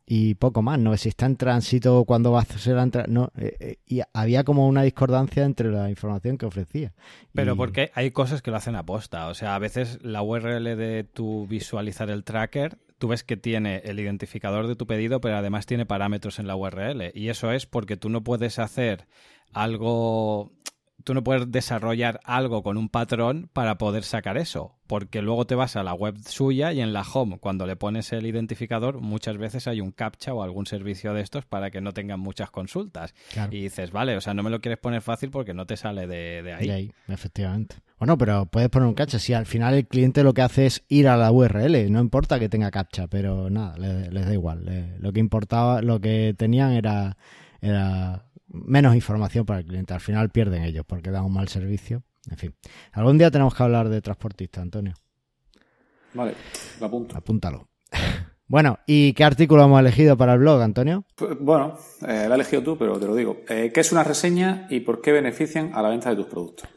[0.07, 3.07] y poco más, no ve si está en tránsito cuando va a hacer la entrada,
[3.09, 6.95] no, eh, eh, y había como una discordancia entre la información que ofrecía.
[7.33, 10.77] Pero porque hay cosas que lo hacen a posta, o sea, a veces la URL
[10.77, 15.37] de tu visualizar el tracker tú ves que tiene el identificador de tu pedido, pero
[15.37, 17.11] además tiene parámetros en la URL.
[17.15, 19.07] Y eso es porque tú no puedes hacer
[19.53, 20.53] algo
[21.11, 25.57] tú no puedes desarrollar algo con un patrón para poder sacar eso, porque luego te
[25.57, 29.37] vas a la web suya y en la home, cuando le pones el identificador, muchas
[29.37, 33.12] veces hay un captcha o algún servicio de estos para que no tengan muchas consultas.
[33.51, 36.07] Y dices, vale, o sea, no me lo quieres poner fácil porque no te sale
[36.07, 36.68] de, ahí.
[36.68, 37.75] De ahí, efectivamente.
[37.99, 39.18] Bueno, pero puedes poner un captcha.
[39.18, 42.38] Si al final el cliente lo que hace es ir a la URL, no importa
[42.38, 44.94] que tenga captcha, pero nada, les, da igual.
[45.01, 47.16] lo que importaba, lo que tenían era,
[47.61, 49.95] era menos información para el cliente.
[49.95, 52.03] Al final pierden ellos porque dan un mal servicio.
[52.31, 52.55] En fin,
[52.93, 54.95] algún día tenemos que hablar de transportista, Antonio.
[56.13, 56.35] Vale,
[56.81, 57.17] lo apunto.
[57.17, 57.69] Apúntalo.
[58.49, 61.05] bueno, ¿y qué artículo hemos elegido para el blog, Antonio?
[61.15, 63.39] Pues, bueno, eh, lo has elegido tú, pero te lo digo.
[63.49, 66.69] Eh, ¿Qué es una reseña y por qué benefician a la venta de tus productos?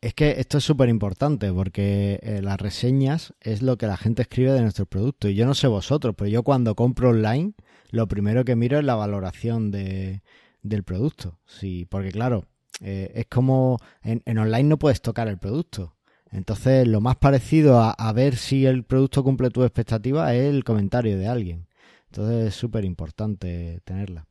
[0.00, 4.22] Es que esto es súper importante porque eh, las reseñas es lo que la gente
[4.22, 5.32] escribe de nuestros productos.
[5.32, 7.54] Y yo no sé vosotros, pero yo cuando compro online,
[7.90, 10.22] lo primero que miro es la valoración de,
[10.68, 11.38] del producto.
[11.46, 12.44] Sí, porque claro,
[12.80, 15.94] eh, es como en, online no puedes tocar el producto.
[16.30, 21.18] Entonces, lo más parecido a, ver si el producto cumple tu expectativa es el comentario
[21.18, 21.66] de alguien.
[22.10, 24.26] Entonces, es súper importante tenerla.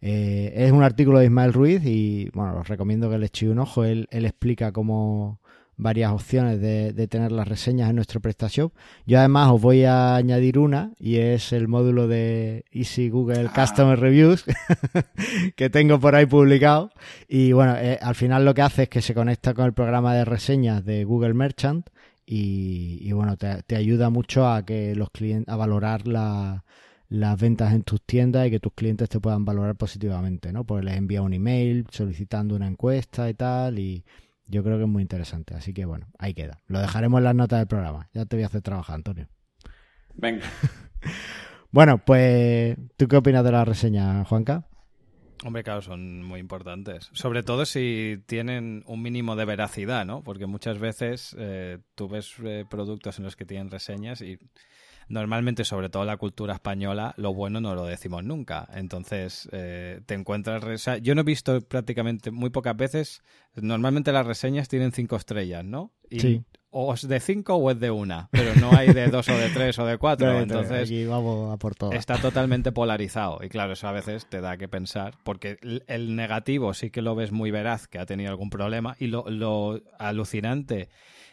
[0.00, 3.58] Eh, es un artículo de Ismael Ruiz y, bueno, os recomiendo que le echéis un
[3.58, 3.84] ojo.
[3.84, 5.40] Él explica cómo,
[5.76, 8.72] varias opciones de, tener las reseñas en nuestro PrestaShop.
[9.06, 13.52] Yo además os voy a añadir una y es el módulo de Easy Google ah.
[13.54, 14.44] Customer Reviews
[15.56, 16.90] que tengo por ahí publicado.
[17.28, 20.14] Y bueno, eh, al final lo que hace es que se conecta con el programa
[20.14, 21.88] de reseñas de Google Merchant
[22.26, 28.00] y, bueno, te, ayuda mucho a que los clientes, a valorar las ventas en tus
[28.02, 30.64] tiendas y que tus clientes te puedan valorar positivamente, ¿no?
[30.64, 34.04] Pues les envía un email solicitando una encuesta y tal y
[34.46, 35.54] yo creo que es muy interesante.
[35.54, 36.60] Así que bueno, ahí queda.
[36.66, 38.08] Lo dejaremos en las notas del programa.
[38.12, 39.28] Ya te voy a hacer trabajar, Antonio.
[40.14, 40.44] Venga.
[41.70, 44.66] bueno, pues, ¿tú qué opinas de la reseña, Juanca?
[45.44, 47.10] Hombre, claro, son muy importantes.
[47.12, 50.22] Sobre todo si tienen un mínimo de veracidad, ¿no?
[50.22, 54.38] Porque muchas veces eh, tú ves eh, productos en los que tienen reseñas y
[55.08, 58.68] normalmente, sobre todo la cultura española, lo bueno no lo decimos nunca.
[58.74, 60.84] Entonces, eh, te encuentras...
[61.02, 63.22] yo no he visto prácticamente muy pocas veces...
[63.54, 65.92] Normalmente las reseñas tienen cinco estrellas, ¿no?
[66.10, 66.44] sí.
[66.76, 69.48] O es de cinco o es de una, pero no hay de dos o de
[69.50, 70.40] tres o de cuatro.
[70.40, 71.92] entonces, vamos a por todo.
[71.92, 73.38] está totalmente polarizado.
[73.44, 77.14] Y claro, eso a veces te da que pensar, porque el negativo sí que lo
[77.14, 80.88] ves muy veraz, que ha tenido algún problema, y lo, lo alucinante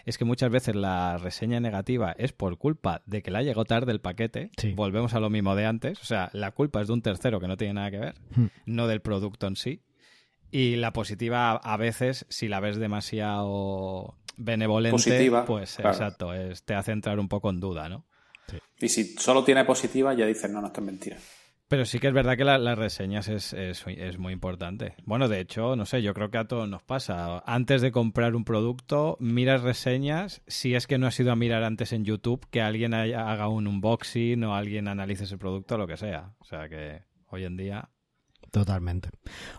[0.05, 3.91] es que muchas veces la reseña negativa es por culpa de que la llegó tarde
[3.91, 4.51] el paquete.
[4.75, 5.99] Volvemos a lo mismo de antes.
[6.01, 8.45] O sea, la culpa es de un tercero que no tiene nada que ver, hmm.
[8.65, 9.81] no del producto en sí.
[10.51, 16.31] Y la positiva a veces, si la ves demasiado benevolente, pues exacto,
[16.65, 18.05] te hace entrar un poco en duda, ¿no?
[18.79, 21.17] Y si solo tiene positiva, ya dices, no, no, esto es mentira.
[21.71, 23.87] Pero sí que es verdad que las reseñas es, es,
[24.19, 24.93] muy importante.
[25.05, 27.41] Bueno, de hecho, no sé, yo creo que a todos nos pasa.
[27.45, 31.63] Antes de comprar un producto, miras reseñas, si es que no has ido a mirar
[31.63, 35.95] antes en YouTube, que alguien haga un unboxing o alguien analice ese producto, lo que
[35.95, 36.33] sea.
[36.39, 37.89] O sea que hoy en día...
[38.51, 39.07] Totalmente.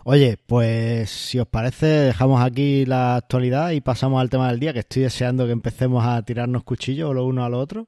[0.03, 4.71] Oye, pues si os parece, dejamos aquí la actualidad y pasamos al tema del día,
[4.71, 7.87] que estoy deseando que empecemos a tirarnos cuchillos lo uno a lo otro.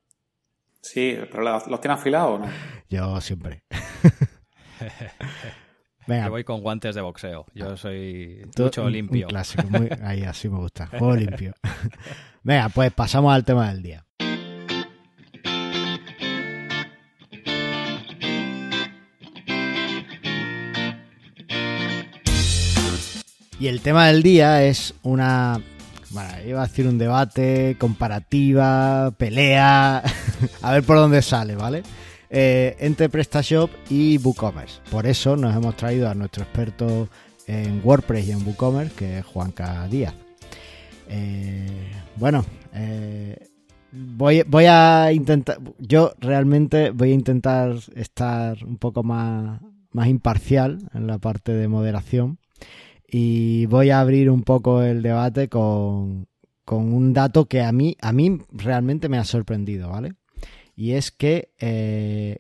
[0.86, 2.52] Sí, pero ¿los tienes afilados o no?
[2.90, 3.64] Yo siempre.
[6.08, 6.26] Venga.
[6.26, 7.48] Yo voy con guantes de boxeo.
[7.56, 9.28] Yo soy mucho limpio.
[9.28, 9.68] clásico,
[10.04, 10.86] ahí así me gusta.
[10.86, 11.56] Juego limpio.
[12.44, 14.06] Venga, pues pasamos al tema del día.
[23.60, 25.60] Y el tema del día es una.
[26.12, 30.04] Bueno, iba a decir un debate, comparativa, pelea.
[30.62, 31.84] A ver por dónde sale, ¿vale?
[32.30, 34.82] Eh, entre PrestaShop y WooCommerce.
[34.92, 37.08] Por eso nos hemos traído a nuestro experto
[37.48, 40.14] en WordPress y en WooCommerce, que es Juanca Díaz.
[41.08, 43.48] Eh, bueno, eh,
[43.92, 45.60] voy, voy a intentar.
[45.80, 51.68] Yo realmente voy a intentar estar un poco más, más imparcial en la parte de
[51.68, 52.40] moderación
[53.08, 56.28] y voy a abrir un poco el debate con,
[56.70, 60.14] un dato que a mí, a mí realmente me ha sorprendido, ¿vale?
[60.76, 62.40] Y es que eh,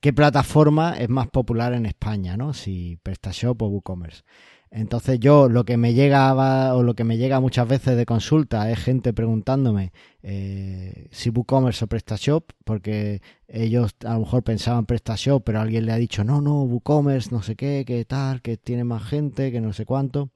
[0.00, 2.54] qué plataforma es más popular en España, ¿no?
[2.54, 4.22] Si PrestaShop o WooCommerce.
[4.70, 8.70] Entonces yo lo que me llega o lo que me llega muchas veces de consulta
[8.70, 15.42] es gente preguntándome eh, si WooCommerce o PrestaShop, porque ellos a lo mejor pensaban PrestaShop,
[15.44, 18.84] pero alguien le ha dicho no, no, WooCommerce, no sé qué, qué tal, que tiene
[18.84, 20.30] más gente, que no sé cuánto.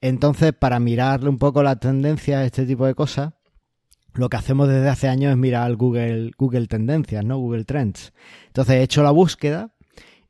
[0.00, 3.34] Entonces, para mirarle un poco la tendencia a este tipo de cosas,
[4.14, 7.38] lo que hacemos desde hace años es mirar Google, Google Tendencias, ¿no?
[7.38, 8.12] Google Trends.
[8.46, 9.72] Entonces he hecho la búsqueda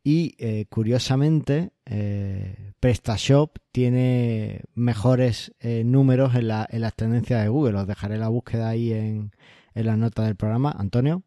[0.05, 7.49] y eh, curiosamente, eh, PrestaShop tiene mejores eh, números en, la, en, las tendencias de
[7.49, 7.79] Google.
[7.79, 9.31] Os dejaré la búsqueda ahí en,
[9.75, 11.23] en las notas del programa, Antonio.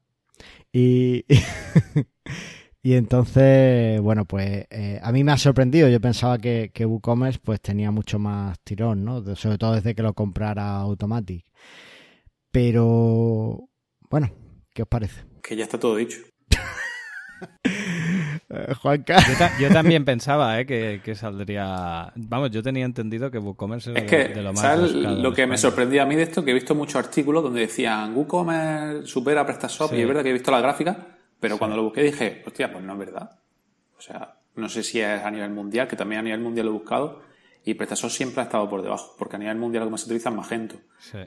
[0.74, 1.26] Y,
[2.84, 4.66] entonces, bueno, pues
[5.02, 5.88] a mí me ha sorprendido.
[5.88, 9.36] Yo pensaba que, que WooCommerce pues tenía mucho más tirón, ¿no?
[9.38, 11.46] Sobre todo desde que lo comprara Automatic.
[12.56, 13.68] Pero,
[14.10, 14.32] bueno,
[14.74, 15.26] ¿qué os parece?
[15.44, 16.20] Que ya está todo dicho.
[18.82, 19.18] Juanca.
[19.60, 22.14] Yo, también pensaba eh, que, saldría.
[22.16, 24.62] Vamos, yo tenía entendido que WooCommerce era de, lo más.
[24.62, 26.46] ¿sabes lo que me sorprendía a mí de esto?
[26.46, 30.34] Que he visto muchos artículos donde decían WooCommerce supera PrestaShop y es verdad que he
[30.34, 30.96] visto la gráfica,
[31.38, 33.32] pero cuando lo busqué dije, hostia, pues no es verdad.
[33.98, 36.72] O sea, no sé si es a nivel mundial, que también a nivel mundial lo
[36.72, 37.22] he buscado,
[37.66, 40.06] y PrestaShop siempre ha estado por debajo, porque a nivel mundial lo que más se
[40.06, 40.76] utiliza es Magento.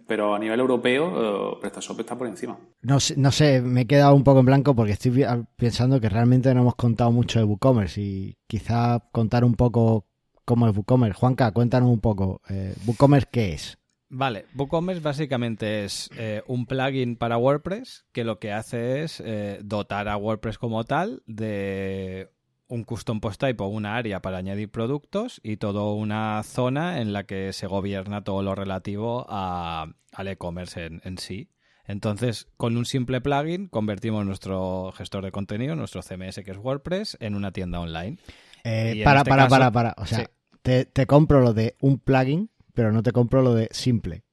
[0.07, 2.57] Pero a nivel europeo, eh, PrestaShop está por encima.
[2.81, 5.25] No sé, no sé, me he quedado un poco en blanco porque estoy
[5.57, 10.07] pensando que realmente no hemos contado mucho de WooCommerce y quizá contar un poco
[10.45, 11.19] cómo es WooCommerce.
[11.19, 12.41] Juanca, cuéntanos un poco.
[12.49, 13.77] Eh, ¿WooCommerce qué es?
[14.09, 19.23] Vale, WooCommerce básicamente es eh, un plugin para WordPress que lo que hace es
[19.63, 22.31] dotar a WordPress como tal de
[22.69, 27.13] un custom post type o una área para añadir productos y toda una zona en
[27.13, 31.51] la que se gobierna todo lo relativo a, al e-commerce en, sí.
[31.87, 37.17] Entonces, con un simple plugin convertimos nuestro gestor de contenido, nuestro CMS que es WordPress,
[37.21, 38.19] en una tienda online.
[38.65, 39.95] Eh, para, este para, para, para.
[39.97, 40.31] O sea,
[40.63, 44.25] te, te compro lo de un plugin, pero no te compro lo de simple.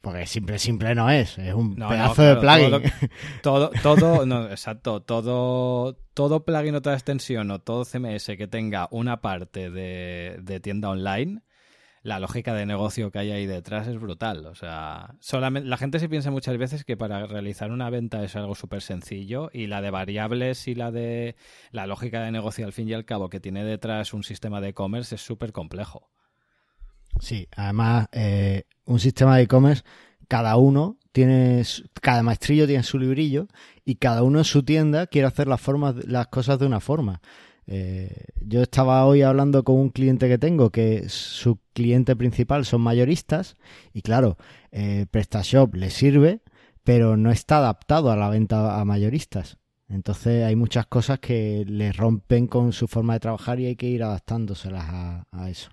[0.00, 2.90] Porque simple, simple no es, es un pedazo de plugin.
[3.42, 8.88] Todo, todo, no, exacto, todo, todo plugin o toda extensión o todo CMS que tenga
[8.90, 11.42] una parte de, tienda online,
[12.02, 14.46] la lógica de negocio que hay ahí detrás es brutal.
[14.46, 18.36] O sea, solamente, la gente se piensa muchas veces que para realizar una venta es
[18.36, 21.36] algo súper sencillo y la de variables y la de
[21.72, 24.68] la lógica de negocio al fin y al cabo que tiene detrás un sistema de
[24.68, 26.10] e-commerce es súper complejo.
[27.18, 29.82] Sí, además, eh, un sistema de e-commerce,
[30.28, 31.62] cada uno tiene,
[32.00, 33.48] cada maestrillo tiene su librillo
[33.84, 37.20] y cada uno en su tienda quiere hacer las, formas, las cosas de una forma.
[37.66, 42.80] Eh, yo estaba hoy hablando con un cliente que tengo que su cliente principal son
[42.80, 43.56] mayoristas
[43.92, 44.38] y claro,
[44.72, 46.40] eh, PrestaShop le sirve,
[46.84, 49.58] pero no está adaptado a la venta a mayoristas.
[49.88, 53.88] Entonces hay muchas cosas que le rompen con su forma de trabajar y hay que
[53.88, 55.70] ir adaptándoselas a eso.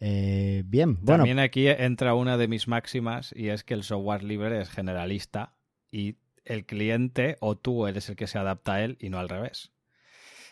[0.00, 1.22] Eh, bien, bueno.
[1.22, 5.54] También aquí entra una de mis máximas y es que el software libre es generalista
[5.90, 9.28] y el cliente o tú eres el que se adapta a él y no al
[9.28, 9.72] revés.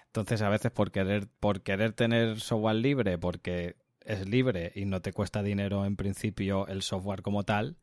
[0.07, 5.03] Entonces, a veces por querer, por querer tener software libre, porque es libre y no
[5.03, 7.77] te cuesta dinero en principio el software como tal,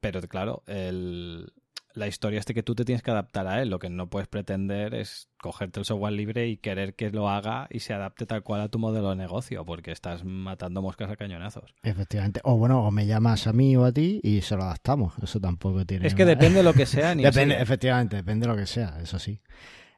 [0.00, 1.52] pero claro, el,
[1.94, 3.70] la historia es de que tú te tienes que adaptar a él.
[3.70, 7.66] Lo que no puedes pretender es cogerte el software libre y querer que lo haga
[7.70, 11.16] y se adapte tal cual a tu modelo de negocio, porque estás matando moscas a
[11.16, 11.74] cañonazos.
[11.82, 12.40] Efectivamente.
[12.44, 15.14] O bueno, o me llamas a mí o a ti y se lo adaptamos.
[15.22, 16.06] Eso tampoco tiene.
[16.06, 17.14] Es que depende de lo que sea.
[17.14, 19.40] Ni depende, efectivamente, depende de lo que sea, eso sí.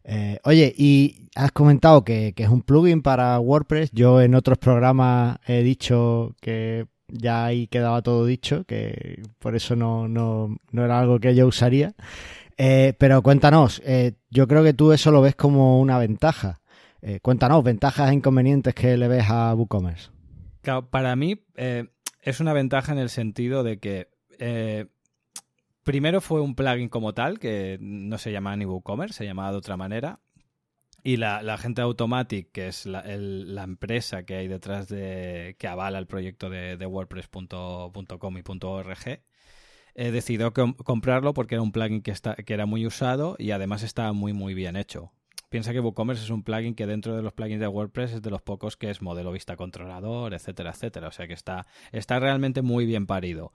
[0.04, 3.90] Eh, oye, y has comentado que, que es un plugin para WordPress.
[3.92, 9.76] Yo en otros programas he dicho que ya ahí quedaba todo dicho, que por eso
[9.76, 11.94] no, no, no era algo que yo usaría.
[12.56, 16.60] Eh, pero cuéntanos, eh, yo creo que tú eso lo ves como una ventaja.
[17.00, 20.10] Eh, cuéntanos, ventajas e inconvenientes que le ves a WooCommerce.
[20.62, 24.08] Claro, para mí es una ventaja en el sentido de que
[25.82, 29.58] primero fue un plugin como tal, que no se llamaba ni WooCommerce, se llamaba de
[29.58, 30.20] otra manera.
[31.04, 33.02] Y la, la gente de Automatic, que es la,
[33.64, 35.56] empresa que hay detrás de.
[35.58, 39.22] que avala el proyecto de, WordPress.com y .org,
[39.94, 43.82] eh, decidió comprarlo porque era un plugin que, está, que era muy usado y además
[43.82, 45.12] estaba muy, muy bien hecho.
[45.48, 48.30] Piensa que WooCommerce es un plugin que dentro de los plugins de WordPress es de
[48.30, 51.08] los pocos que es modelo vista controlador, etcétera, etcétera.
[51.08, 53.52] O sea que está, está realmente muy bien parido.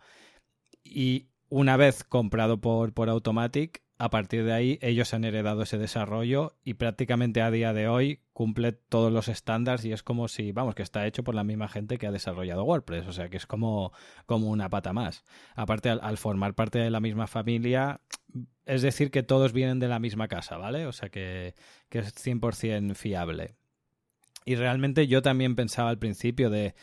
[0.84, 5.78] Y una vez comprado por, por Automatic, a partir de ahí ellos han heredado ese
[5.78, 10.52] desarrollo y prácticamente a día de hoy cumple todos los estándares y es como si,
[10.52, 13.38] vamos, que está hecho por la misma gente que ha desarrollado WordPress, o sea que
[13.38, 13.92] es como,
[14.28, 15.24] como una pata más.
[15.56, 18.02] Aparte, al, formar parte de la misma familia,
[18.66, 20.86] es decir que todos vienen de la misma casa, ¿vale?
[20.86, 21.56] O sea que,
[21.90, 23.56] que es 100% fiable.
[24.46, 26.76] Y realmente yo también pensaba al principio de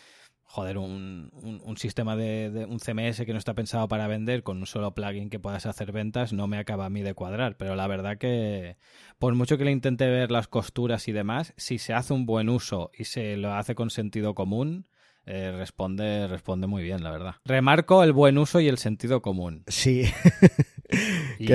[0.55, 1.33] joder, un,
[1.65, 5.29] un, sistema de, un CMS que no está pensado para vender con un solo plugin
[5.29, 7.57] que puedas hacer ventas no me acaba a mí de cuadrar.
[7.57, 8.77] Pero la verdad que,
[9.19, 12.49] por mucho que le intente ver las costuras y demás, si se hace un buen
[12.49, 14.87] uso y se lo hace con sentido común,
[15.27, 17.35] eh, responde, responde muy bien, la verdad.
[17.45, 19.65] Remarco el buen uso y el sentido común.
[19.67, 20.05] Sí.
[21.41, 21.53] y,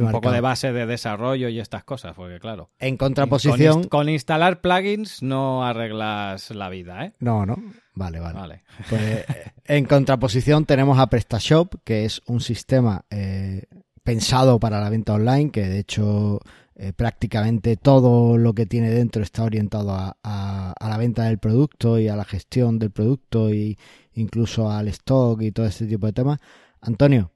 [0.00, 2.72] un poco de base de desarrollo y estas cosas, porque claro.
[2.80, 3.82] En contraposición.
[3.82, 7.12] Con, con, instalar plugins no arreglas la vida, ¿eh?
[7.20, 7.62] No, no.
[7.94, 8.62] Vale, vale.
[8.88, 13.64] Pues, eh, en contraposición tenemos a PrestaShop, que es un sistema eh,
[14.02, 16.40] pensado para la venta online, que de hecho
[16.76, 22.08] eh, prácticamente todo lo que tiene dentro está orientado a, la venta del producto y
[22.08, 23.78] a la gestión del producto e
[24.14, 26.40] incluso al stock y todo este tipo de temas.
[26.80, 27.30] Antonio,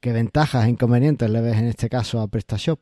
[0.00, 2.80] ¿qué ventajas e inconvenientes le ves en este caso a PrestaShop?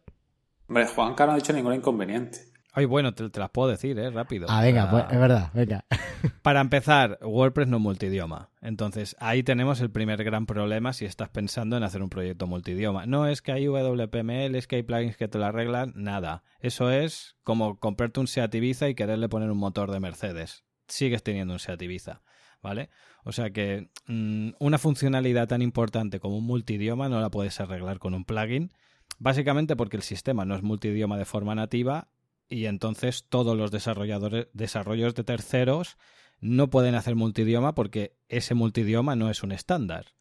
[0.68, 2.55] Hombre, Juanca no ha dicho ningún inconveniente.
[2.78, 4.10] Ay, bueno, te, las puedo decir, ¿eh?
[4.10, 4.48] Rápido.
[4.50, 5.86] Ah, venga, pues, es verdad, venga.
[6.42, 8.50] Para empezar, WordPress no es multidioma.
[8.60, 13.06] Entonces, ahí tenemos el primer gran problema si estás pensando en hacer un proyecto multidioma.
[13.06, 16.44] No es que hay WPML, es que hay plugins que te lo arreglan, nada.
[16.60, 20.66] Eso es como comprarte un Seat Ibiza y quererle poner un motor de Mercedes.
[20.86, 22.20] Sigues teniendo un Seat Ibiza,
[22.62, 22.90] ¿vale?
[23.24, 28.00] O sea que mm, una funcionalidad tan importante como un multidioma no la puedes arreglar
[28.00, 28.70] con un plugin.
[29.18, 32.08] Básicamente porque el sistema no es multidioma de forma nativa
[32.48, 35.96] y entonces todos los desarrolladores, desarrollos de terceros
[36.40, 40.14] no pueden hacer multidioma porque ese multidioma no es un estándar.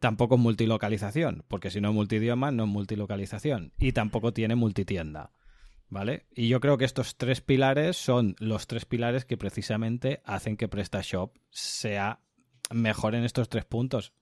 [0.00, 3.72] Tampoco es multilocalización, porque si no es multidioma no es multilocalización.
[3.78, 5.32] Y tampoco tiene multitienda.
[5.90, 6.26] ¿Vale?
[6.34, 10.68] Y yo creo que estos tres pilares son los tres pilares que precisamente hacen que
[10.68, 12.20] PrestaShop sea
[12.70, 14.12] mejor en estos tres puntos.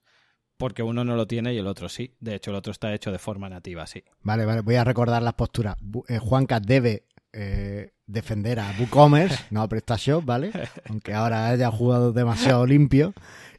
[0.59, 2.17] Porque uno no lo tiene y el otro sí.
[2.21, 4.05] De hecho, el otro está hecho de forma nativa, sí.
[4.23, 4.61] Vale, vale.
[4.61, 5.77] Voy a recordar las posturas.
[6.09, 7.05] Eh, Juanca debe
[7.38, 10.51] eh, defender a WooCommerce, no a PrestaShop, ¿vale?
[10.88, 13.12] Aunque ahora haya jugado demasiado limpio.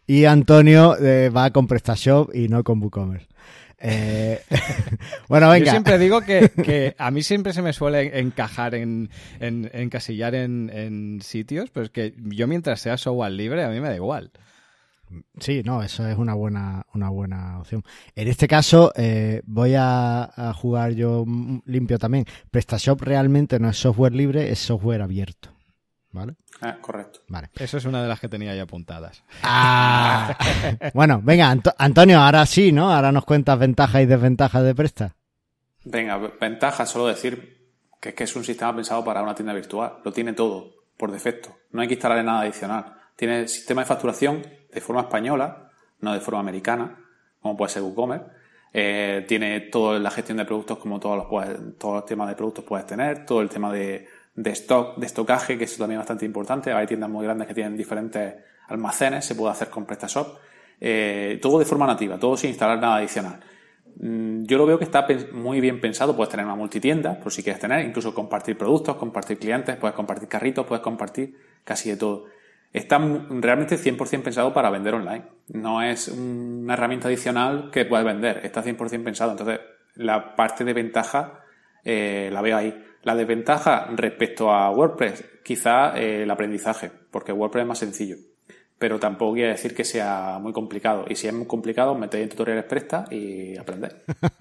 [0.07, 3.27] Y Antonio eh, va con PrestaShop y no con WooCommerce.
[3.79, 4.41] Eh,
[5.29, 5.65] bueno, venga.
[5.65, 10.71] Yo siempre digo que, a mí siempre se me suele encajar en, en encasillar en,
[10.73, 14.31] en, sitios, pero es que yo mientras sea software libre, a mí me da igual.
[15.39, 17.83] Sí, no, eso es una buena, una buena opción.
[18.15, 21.25] En este caso, eh, voy a, jugar yo
[21.65, 22.25] limpio también.
[22.51, 25.49] PrestaShop realmente no es software libre, es software abierto.
[26.11, 26.35] ¿Vale?
[26.61, 27.19] Ah, correcto.
[27.27, 27.49] Vale.
[27.55, 29.23] Eso es una de las que tenía ya apuntadas.
[29.43, 30.35] Ah.
[30.93, 32.91] bueno, venga, Antonio, ahora sí, ¿no?
[32.91, 35.15] Ahora nos cuentas ventajas y desventajas de Presta.
[35.83, 39.99] Venga, ventajas, solo decir que es que es un sistema pensado para una tienda virtual.
[40.03, 41.55] Lo tiene todo, por defecto.
[41.71, 42.95] No hay que instalarle nada adicional.
[43.15, 46.97] Tiene sistema de facturación de forma española, no de forma americana,
[47.41, 48.25] como puede ser WooCommerce.
[48.73, 52.63] Eh, tiene toda la gestión de productos como todos los, todos los temas de productos
[52.63, 56.71] puedes tener, todo el tema de, de stock, de estocaje, que es también bastante importante.
[56.71, 58.35] Hay tiendas muy grandes que tienen diferentes
[58.67, 60.37] almacenes, se puede hacer con PrestaShop.
[60.79, 63.39] Eh, todo de forma nativa, todo sin instalar nada adicional.
[63.99, 66.15] Mm, yo lo veo que está muy bien pensado.
[66.15, 70.27] Puedes tener una multitienda, por si quieres tener, incluso compartir productos, compartir clientes, puedes compartir
[70.27, 72.25] carritos, puedes compartir casi de todo
[72.73, 72.97] está
[73.29, 75.23] realmente 100% pensado para vender online.
[75.49, 79.31] No es una herramienta adicional que puedes vender, está 100% pensado.
[79.31, 79.59] Entonces,
[79.95, 81.41] la parte de ventaja
[81.83, 82.83] eh, la veo ahí.
[83.03, 88.17] La desventaja respecto a WordPress, quizá eh, el aprendizaje, porque WordPress es más sencillo.
[88.77, 91.05] Pero tampoco quiere decir que sea muy complicado.
[91.09, 93.95] Y si es muy complicado, metéis en tutoriales presta y aprendéis.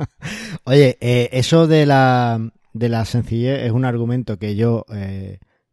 [0.64, 2.40] Oye, eh, eso de la,
[2.72, 4.84] de la sencillez es un argumento que yo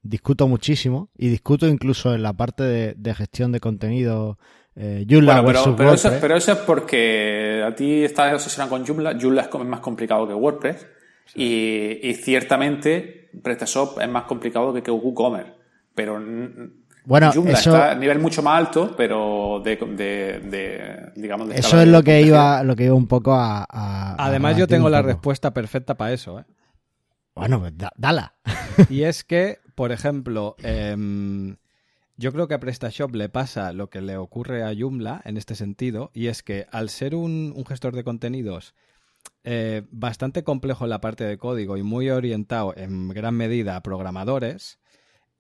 [0.04, 4.38] discuto muchísimo y discuto incluso en la parte de, gestión de contenido
[4.76, 6.22] eh, Joomla Bueno, pero, versus pero eso, WordPress.
[6.22, 9.18] pero eso es porque a ti estás obsesionado con Joomla.
[9.20, 10.86] Joomla es como más complicado que WordPress.
[11.36, 15.54] Y, y ciertamente PrestaShop es más complicado que, que WooCommerce.
[15.96, 16.20] Pero
[17.06, 21.56] Bueno, Joomla eso- está a nivel mucho más alto, pero de, de, de, digamos, de
[21.56, 23.60] Eso es lo que iba, lo que iba un poco a.
[23.70, 26.46] a- a Además, yo tengo la respuesta perfecta para eso, ¿eh?
[27.36, 28.36] Bueno, pues da- dala.
[28.90, 31.58] Y es que, por ejemplo, em,
[32.16, 35.56] yo creo que a PrestaShop le pasa lo que le ocurre a Joomla en este
[35.56, 38.76] sentido, y es que al ser un, gestor de contenidos
[39.44, 43.84] eh, bastante complejo en la parte de código y muy orientado en gran medida a
[43.84, 44.80] programadores,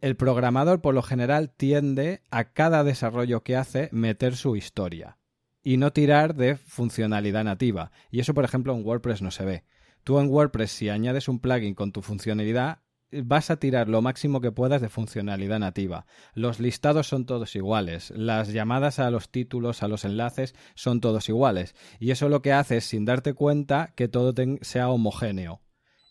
[0.02, 5.18] el programador por lo general tiende a cada desarrollo que hace meter su historia
[5.64, 7.92] y no tirar de funcionalidad nativa.
[8.12, 9.64] Y eso, por ejemplo, en WordPress no se ve.
[10.04, 12.80] Tú en WordPress, si añades un plugin con tu funcionalidad,
[13.24, 16.06] vas a tirar lo máximo que puedas de funcionalidad nativa.
[16.34, 21.30] Los listados son todos iguales, las llamadas a los títulos, a los enlaces, son todos
[21.30, 21.76] iguales.
[22.00, 25.62] Y eso lo que hace es, sin darte cuenta, que todo sea homogéneo.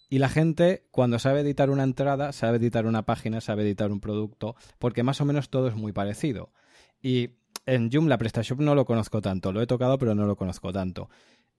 [0.09, 4.01] Y la gente, cuando sabe editar una entrada, sabe editar una página, sabe editar un
[4.01, 6.53] producto, porque más o menos todo es muy parecido.
[7.01, 7.31] Y
[7.65, 11.09] en Joomla PrestaShop no lo conozco tanto, lo he tocado pero no lo conozco tanto.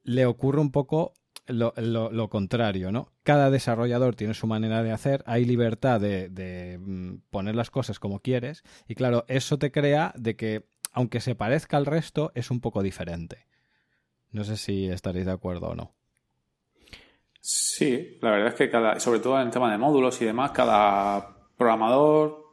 [0.04, 1.14] Le ocurre un poco
[1.48, 3.10] lo, lo- lo contrario, ¿no?
[3.24, 8.00] Cada desarrollador tiene su manera de hacer, hay libertad de, de, mm, poner las cosas
[8.00, 12.52] como quieres y claro, eso te crea de que aunque se parezca al resto, es
[12.52, 13.48] un poco diferente.
[14.32, 15.94] No sé si estaréis de acuerdo o no.
[17.42, 20.52] Sí, la verdad es que cada, sobre todo en el tema de módulos y demás,
[20.52, 22.44] cada programador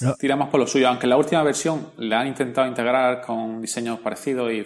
[0.00, 0.14] No.
[0.18, 0.88] tira más por lo suyo.
[0.88, 4.64] Aunque en la última versión le han intentado integrar con diseños parecidos y,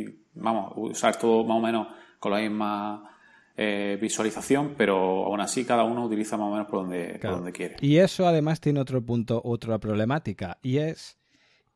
[0.00, 1.88] y, vamos, usar todo más o menos
[2.20, 3.10] con la misma
[3.56, 7.52] eh, visualización, pero aún así cada uno utiliza más o menos por donde, por donde
[7.52, 7.76] quiere.
[7.80, 11.18] Y eso además tiene otro punto, otra problemática, y es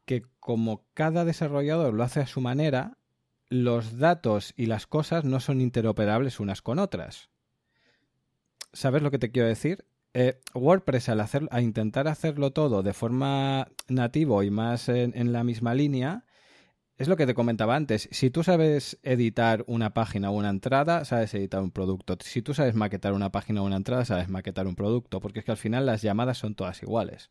[0.05, 2.99] que como cada desarrollador lo hace a su manera,
[3.49, 7.30] los datos y las cosas no son interoperables unas con otras.
[8.72, 9.84] ¿Sabes lo que te quiero decir?
[10.12, 15.32] Eh, WordPress al hacer, a intentar hacerlo todo de forma nativo y más en, en
[15.32, 16.24] la misma línea,
[16.97, 18.09] es lo que te comentaba antes.
[18.12, 22.16] Si tú sabes editar una página o una entrada, sabes editar un producto.
[22.20, 25.20] Si tú sabes maquetar una página o una entrada, sabes maquetar un producto.
[25.20, 27.30] Porque es que al final las llamadas son todas iguales.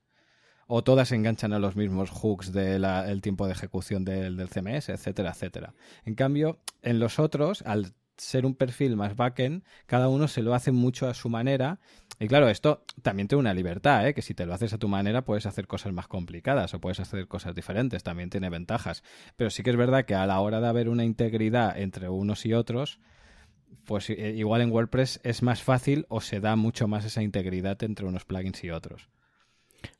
[0.67, 5.31] O todas enganchan a los mismos hooks del tiempo de ejecución del, del CMS, etcétera,
[5.31, 5.73] etcétera.
[6.05, 7.93] En cambio, en los otros, al
[8.23, 11.79] ser un perfil más backend, cada uno se lo hace mucho a su manera.
[12.19, 14.13] Y claro, esto también tiene una libertad, ¿eh?
[14.13, 16.99] que si te lo haces a tu manera puedes hacer cosas más complicadas o puedes
[16.99, 19.03] hacer cosas diferentes, también tiene ventajas.
[19.35, 22.45] Pero sí que es verdad que a la hora de haber una integridad entre unos
[22.45, 22.99] y otros,
[23.85, 27.81] pues eh, igual en WordPress es más fácil o se da mucho más esa integridad
[27.83, 29.09] entre unos plugins y otros.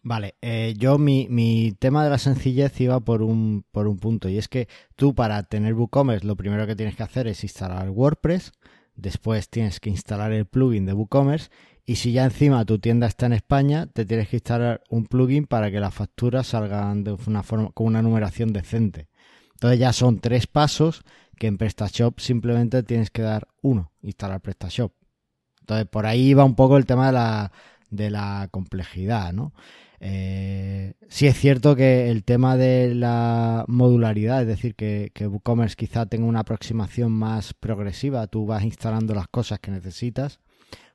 [0.03, 4.29] Vale, eh, yo mi, mi tema de la sencillez iba por un, por un punto
[4.29, 7.89] y es que tú para tener WooCommerce lo primero que tienes que hacer es instalar
[7.89, 8.51] WordPress,
[8.95, 11.49] después tienes que instalar el plugin de WooCommerce
[11.85, 15.45] y si ya encima tu tienda está en España te tienes que instalar un plugin
[15.45, 19.07] para que las facturas salgan de una forma con una numeración decente.
[19.53, 21.03] Entonces ya son tres pasos
[21.37, 24.93] que en PrestaShop simplemente tienes que dar uno, instalar PrestaShop.
[25.61, 27.51] Entonces por ahí va un poco el tema de la,
[27.93, 29.53] de la complejidad, ¿no?
[29.99, 35.77] Eh, sí es cierto que el tema de la modularidad, es decir, que, que WooCommerce
[35.77, 40.41] quizá tenga una aproximación más progresiva, tú vas instalando las cosas que necesitas,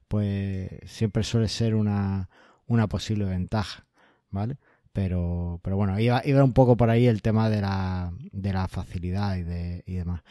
[0.09, 2.29] pues siempre suele ser una,
[2.67, 3.87] una posible ventaja,
[4.31, 4.59] ¿vale?
[4.93, 8.69] Pero, pero bueno, iba, iba un poco por ahí el tema de la, de la
[8.69, 10.23] facilidad y, de, y demás.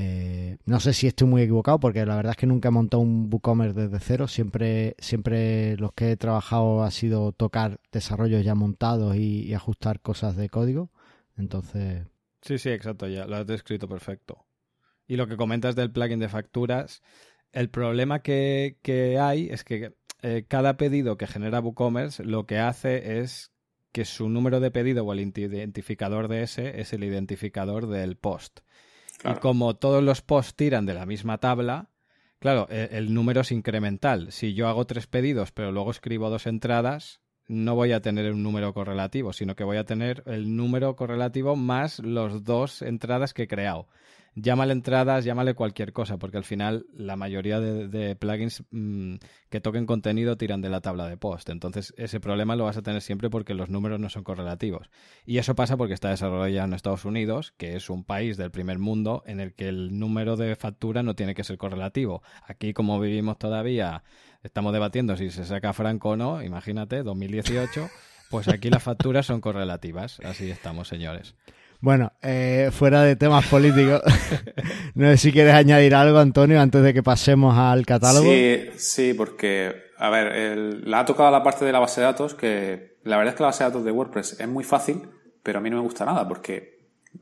[0.00, 3.02] Eh, no sé si estoy muy equivocado porque la verdad es que nunca he montado
[3.02, 4.28] un WooCommerce desde cero.
[4.28, 10.36] Siempre, siempre los que he trabajado ha sido tocar desarrollos ya montados y, ajustar cosas
[10.36, 10.92] de código.
[11.36, 12.06] Entonces,
[12.42, 14.46] Sí, sí, exacto, ya lo has descrito perfecto.
[15.08, 17.02] Y lo que comentas del plugin de facturas,
[17.50, 22.58] el problema que, que hay es que eh, cada pedido que genera WooCommerce lo que
[22.58, 23.50] hace es
[23.90, 28.60] que su número de pedido o el identificador de ese es el identificador del post.
[29.18, 29.36] Claro.
[29.36, 31.90] Y como todos los posts tiran de la misma tabla,
[32.38, 34.32] claro, el, el, número es incremental.
[34.32, 38.42] Si yo hago tres pedidos, pero luego escribo dos entradas, no voy a tener un
[38.42, 43.44] número correlativo, sino que voy a tener el número correlativo más los dos entradas que
[43.44, 43.88] he creado.
[44.34, 49.16] Llámale entradas, llámale cualquier cosa, porque al final la mayoría de, plugins mmm,
[49.48, 51.48] que toquen contenido tiran de la tabla de post.
[51.48, 54.90] Entonces ese problema lo vas a tener siempre porque los números no son correlativos.
[55.26, 58.78] Y eso pasa porque está desarrollado en Estados Unidos, que es un país del primer
[58.78, 62.22] mundo en el que el número de factura no tiene que ser correlativo.
[62.46, 64.04] Aquí como vivimos todavía,
[64.42, 67.88] estamos debatiendo si se saca franco o no, imagínate, 2018,
[68.30, 70.20] pues aquí las facturas son correlativas.
[70.20, 71.34] Así estamos, señores.
[71.80, 74.02] Bueno, eh, fuera de temas políticos,
[74.94, 78.28] no sé si quieres añadir algo, Antonio, antes de que pasemos al catálogo.
[78.28, 82.06] Sí, sí, porque, a ver, el, la ha tocado la parte de la base de
[82.06, 85.08] datos, que la verdad es que la base de datos de WordPress es muy fácil,
[85.42, 86.78] pero a mí no me gusta nada, porque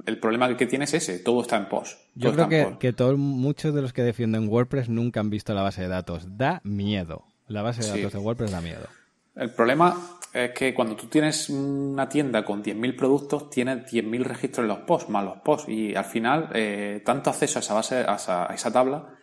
[0.07, 1.98] el problema que tiene es ese, todo está en post.
[2.14, 5.62] Yo creo que, que todos, muchos de los que defienden WordPress nunca han visto la
[5.62, 6.38] base de datos.
[6.38, 7.24] Da miedo.
[7.46, 8.88] La base de datos de WordPress da miedo.
[9.37, 14.64] El problema es que cuando tú tienes una tienda con 10.000 productos, tienes 10.000 registros
[14.64, 15.68] en los posts, más los posts.
[15.68, 19.14] Y al final, eh, tanto acceso a esa base, a esa, tabla,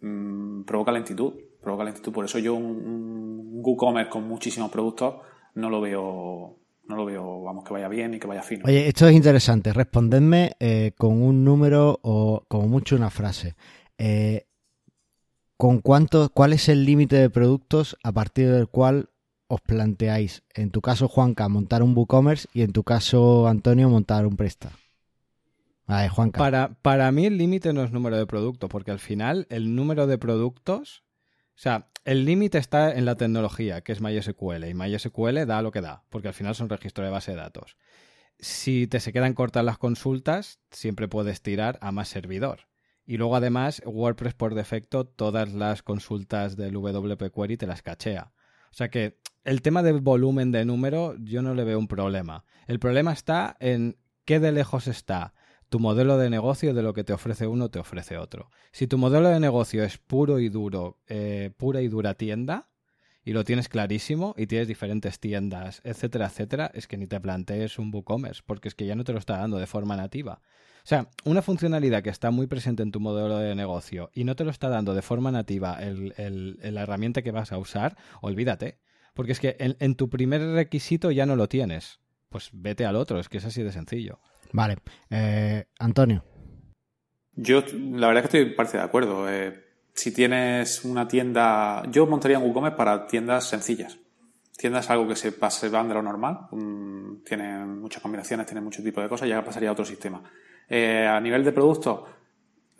[0.00, 1.32] mmm, provoca lentitud.
[1.62, 2.12] Provoca lentitud.
[2.12, 5.16] Por eso yo un, un WooCommerce con muchísimos productos
[5.54, 6.60] no lo veo
[6.90, 8.64] no lo veo, vamos, que vaya bien y que vaya fino.
[8.66, 9.72] Oye, esto es interesante.
[9.72, 13.54] Respondedme eh, con un número o como mucho una frase.
[13.96, 14.46] Eh,
[15.56, 19.09] ¿Con cuánto, cuál es el límite de productos a partir del cual
[19.50, 24.26] os planteáis, en tu caso, Juanca, montar un WooCommerce y en tu caso, Antonio, montar
[24.26, 24.70] un Presta?
[25.86, 26.38] Vale, Juanca.
[26.38, 30.06] Para, para mí el límite no es número de productos, porque al final el número
[30.06, 31.02] de productos
[31.60, 35.72] o sea, el límite está en la tecnología, que es MySQL, y MySQL da lo
[35.72, 37.76] que da, porque al final son registros de base de datos.
[38.38, 42.60] Si te se quedan cortas las consultas, siempre puedes tirar a más servidor.
[43.04, 48.32] Y luego además, WordPress por defecto, todas las consultas del WP Query te las cachea.
[48.70, 52.44] O sea que el tema del volumen de número yo no le veo un problema.
[52.66, 55.34] El problema está en qué de lejos está
[55.70, 58.50] tu modelo de negocio de lo que te ofrece uno te ofrece otro.
[58.72, 62.68] Si tu modelo de negocio es puro y duro, eh, pura y dura tienda,
[63.22, 67.78] y lo tienes clarísimo, y tienes diferentes tiendas, etcétera, etcétera, es que ni te plantees
[67.78, 70.40] un WooCommerce, porque es que ya no te lo está dando de forma nativa.
[70.82, 74.34] O sea, una funcionalidad que está muy presente en tu modelo de negocio y no
[74.34, 78.78] te lo está dando de forma nativa el, la herramienta que vas a usar, olvídate.
[79.20, 82.00] Porque es que en tu primer requisito ya no lo tienes.
[82.30, 84.18] Pues vete al otro, es que es así de sencillo.
[84.50, 84.78] Vale.
[85.10, 86.24] Eh, Antonio.
[87.34, 89.30] Yo, la verdad es que estoy parece de acuerdo.
[89.30, 89.62] Eh,
[89.92, 91.82] si tienes una tienda.
[91.90, 93.98] Yo montaría un WooCommerce para tiendas sencillas.
[94.56, 96.48] Tiendas algo que se, pase, van de lo normal.
[96.52, 100.22] Um, tienen muchas combinaciones, tienen muchos tipos de cosas, ya pasaría a otro sistema.
[100.66, 102.19] Eh, a nivel de producto, mm,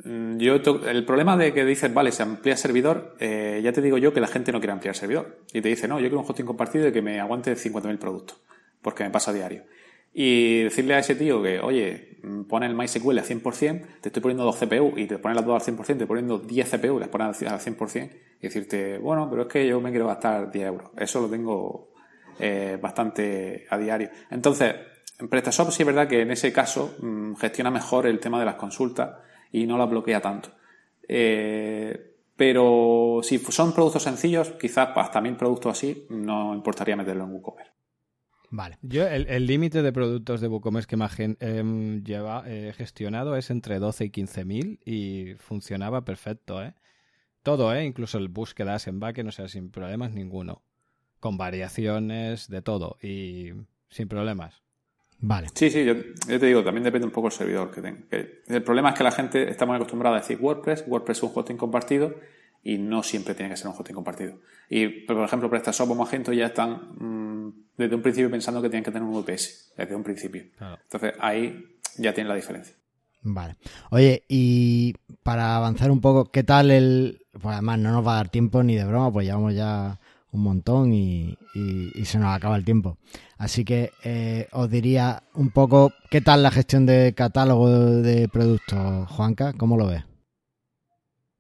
[0.05, 4.13] yo el problema de que dices, vale, se amplía servidor, eh, ya te digo yo
[4.13, 5.41] que la gente no quiere ampliar servidor.
[5.53, 8.41] Y te dice, no, yo quiero un hosting compartido y que me aguante 50.000 productos,
[8.83, 9.65] porque me pasa a diario
[10.13, 14.45] y decirle a ese tío que, oye, pone el MySQL al 100%, te estoy poniendo
[14.45, 17.09] dos CPU y te pones las dos al 100%, te poniendo 10 CPU y las
[17.09, 20.91] pones al 100%, y decirte, bueno, pero es que yo me quiero gastar 10 euros.
[20.97, 21.93] Eso lo tengo
[22.39, 24.11] eh, bastante a diario.
[24.31, 24.75] Entonces,
[25.19, 28.47] en PrestaShop sí es verdad que en ese caso mm, gestiona mejor el tema de
[28.47, 29.11] las consultas
[29.53, 30.51] y no la bloquea tanto.
[31.09, 37.33] Eh, pero si son productos sencillos, quizás hasta mil productos así, no importaría meterlo en
[37.33, 37.73] WooCommerce.
[38.53, 38.79] Vale.
[38.83, 42.45] Yo, el límite de productos de WooCommerce que más eh, lleva
[42.77, 46.75] gestionado es entre 12 y 15 mil y funcionaba perfecto, ¿eh?
[47.43, 47.85] Todo, ¿eh?
[47.85, 50.63] Incluso el búsquedas en backend, o sea, sin problemas ninguno.
[51.21, 53.53] Con variaciones de todo y
[53.89, 54.63] sin problemas.
[55.23, 55.49] Vale.
[55.55, 58.01] Sí, sí, yo, te digo, también depende un poco del servidor que tenga.
[58.11, 61.33] El problema es que la gente está muy acostumbrada a decir WordPress, WordPress es un
[61.35, 62.15] hosting compartido
[62.63, 64.39] y no siempre tiene que ser un hosting compartido.
[64.69, 68.85] Y, por ejemplo, PrestaShop o Magento ya están mm, desde un principio pensando que tienen
[68.85, 70.45] que tener un VPS, desde un principio.
[70.83, 72.75] Entonces, ahí ya tiene la diferencia.
[73.23, 73.57] Vale.
[73.91, 77.27] Oye, y para avanzar un poco, ¿qué tal el...?
[77.33, 80.01] Pues además no nos va a dar tiempo ni de broma, pues llevamos ya
[80.33, 81.37] un montón y,
[82.05, 82.99] se nos acaba el tiempo.
[83.39, 89.09] Así que eh, os diría un poco, ¿qué tal la gestión de catálogo de productos,
[89.09, 89.53] Juanca?
[89.55, 90.10] ¿Cómo lo ves?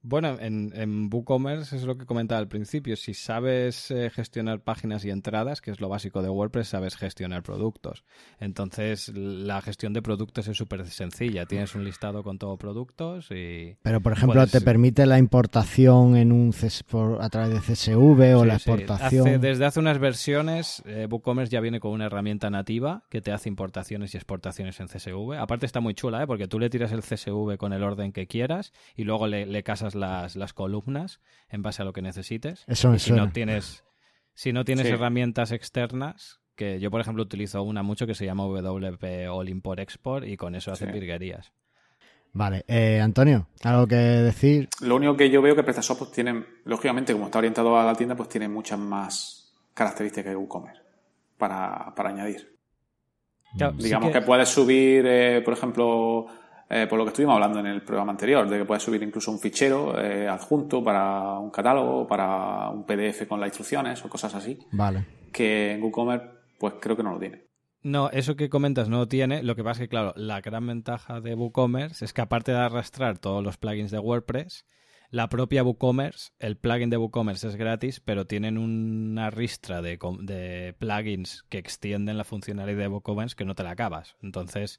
[0.03, 2.97] Bueno, en, en WooCommerce es lo que comentaba al principio.
[2.97, 7.43] Si sabes eh, gestionar páginas y entradas, que es lo básico de WordPress, sabes gestionar
[7.43, 8.05] productos.
[8.39, 11.45] Entonces, la gestión de productos es súper sencilla.
[11.45, 13.77] Tienes un listado con todos productos y...
[13.83, 16.55] Pero, por ejemplo, ¿te permite la importación en un
[17.21, 19.41] a través de CSV o la exportación?
[19.41, 23.51] desde hace unas versiones, eh, WooCommerce ya viene con una herramienta nativa que te hace
[23.51, 25.39] importaciones y exportaciones en CSV.
[25.39, 26.27] Aparte está muy chula, ¿eh?
[26.27, 29.63] porque tú le tiras el CSV con el orden que quieras y luego le, le
[29.63, 32.65] casas las, las columnas en base a lo que necesites.
[32.67, 33.85] Eso si no tienes,
[34.35, 38.45] si no tienes herramientas externas, que yo por ejemplo utilizo una mucho que se llama
[38.45, 41.53] WP All Import Export y con eso hace virguerías.
[42.33, 44.69] Vale, eh, Antonio, ¿algo que decir?
[44.81, 47.95] Lo único que yo veo que PrestaShop pues, tienen, lógicamente, como está orientado a la
[47.95, 50.83] tienda, pues tiene muchas más características que WooCommerce
[51.37, 52.57] para, para añadir.
[53.53, 54.21] Digamos que...
[54.21, 56.27] puedes subir, eh, por ejemplo,
[56.73, 59.33] eh, por lo que estuvimos hablando en el programa anterior, de que puedes subir incluso
[59.33, 64.37] un fichero eh, adjunto para un catálogo, para un PDF con las instrucciones o cosas
[64.37, 64.57] así.
[64.71, 65.05] Vale.
[65.33, 66.29] Que en WooCommerce,
[66.61, 67.51] pues creo que no lo tiene.
[67.83, 69.43] No, eso que comentas no lo tiene.
[69.43, 72.59] Lo que pasa es que, claro, la gran ventaja de WooCommerce es que aparte de
[72.59, 74.65] arrastrar todos los plugins de WordPress,
[75.11, 80.77] la propia WooCommerce, el plugin de WooCommerce es gratis, pero tienen una ristra de, de
[80.79, 84.15] plugins que extienden la funcionalidad de WooCommerce que no te la acabas.
[84.23, 84.79] Entonces,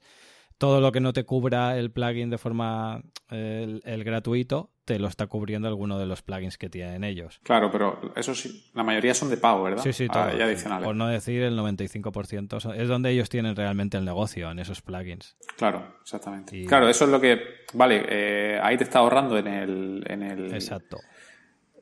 [0.62, 5.26] todo lo que no te cubra el plugin de forma el, gratuito te lo está
[5.26, 7.40] cubriendo alguno de los plugins que tienen ellos.
[7.42, 9.82] Claro, pero eso sí, la mayoría son de pago, ¿verdad?
[9.82, 10.86] Sí, sí, ah, todo, adicionales.
[10.86, 15.36] Por no decir el 95%, es donde ellos tienen realmente el negocio, en esos plugins.
[15.58, 16.64] Claro, exactamente.
[16.66, 17.42] Claro, eso es lo que,
[17.74, 20.54] vale, eh, ahí te está ahorrando en el, en el...
[20.54, 21.00] Exacto.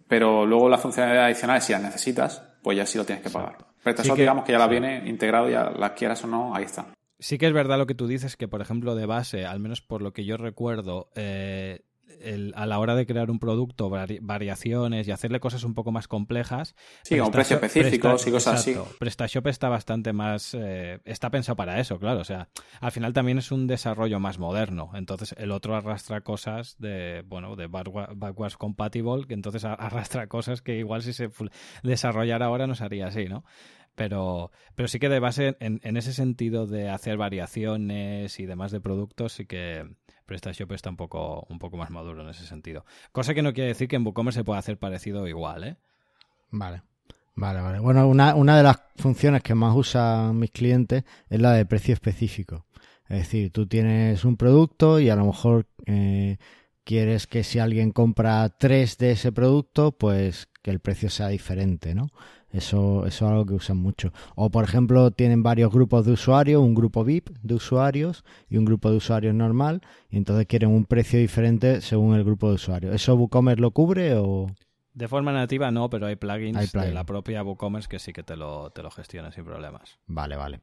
[0.08, 3.58] Pero luego las funcionalidades adicionales, si las necesitas, pues ya sí lo tienes que pagar.
[3.84, 6.94] Pero eso digamos que ya la viene integrado, ya las quieras o no, ahí está.
[7.20, 9.82] Sí que es verdad lo que tú dices, que por ejemplo de base, al menos
[9.82, 11.82] por lo que yo recuerdo, eh,
[12.56, 16.76] a la hora de crear un producto, variaciones y hacerle cosas un poco más complejas.
[17.04, 18.76] Sí, con precios específicos y cosas así.
[19.00, 20.54] PrestaShop está bastante más.
[20.54, 22.20] Eh, está pensado para eso, claro.
[22.20, 22.50] O sea,
[22.82, 24.92] al final también es un desarrollo más moderno.
[24.96, 30.78] Entonces, el otro arrastra cosas de, bueno, de backwards compatible, que entonces arrastra cosas que
[30.78, 31.30] igual si se
[31.84, 33.44] desarrollara ahora nos haría así, ¿no?
[34.00, 38.80] Pero, pero sí que de base, en, ese sentido de hacer variaciones y demás de
[38.80, 39.86] productos, sí que
[40.26, 42.86] PrestaShop está un poco, un poco más maduro en ese sentido.
[43.12, 45.76] Cosa que no quiere decir que en WooCommerce se pueda hacer parecido igual, ¿eh?
[46.50, 46.84] Vale.
[47.36, 47.80] Vale, vale.
[47.80, 51.94] Bueno, una, una de las funciones que más usan mis clientes es la de precio
[51.94, 52.68] específico.
[53.10, 56.38] Es decir, tú tienes un producto y a lo mejor eh,
[56.86, 61.94] quieres que si alguien compra tres de ese producto, pues que el precio sea diferente,
[61.96, 62.08] ¿no?
[62.52, 64.12] Eso, eso es algo que usan mucho.
[64.36, 68.66] O, por ejemplo, tienen varios grupos de usuarios, un grupo VIP de usuarios y un
[68.66, 72.96] grupo de usuarios normal, y entonces quieren un precio diferente según el grupo de usuarios.
[72.96, 74.48] ¿Eso WooCommerce lo cubre o...?
[74.94, 78.36] De forma nativa no, pero hay plugins de la propia WooCommerce que sí que te
[78.36, 80.00] lo, te lo gestiona sin problemas.
[80.08, 80.62] Vale, vale.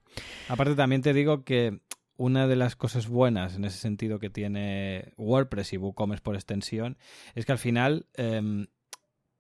[0.49, 1.81] Aparte también te digo que
[2.17, 6.99] una de las cosas buenas en ese sentido que tiene WordPress y WooCommerce por extensión
[7.35, 8.67] es que al final em,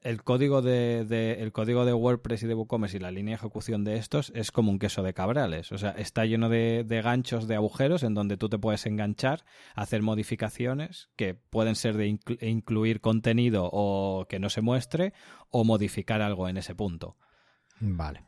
[0.06, 3.82] el código de, el código de WordPress y de WooCommerce y la línea de ejecución
[3.82, 5.72] de estos es como un queso de cabrales.
[5.72, 9.44] O sea, está lleno de, ganchos, de agujeros en donde tú te puedes enganchar,
[9.74, 15.12] hacer modificaciones que pueden ser de incluir contenido o que no se muestre
[15.50, 17.16] o modificar algo en ese punto.
[17.80, 18.22] Vale.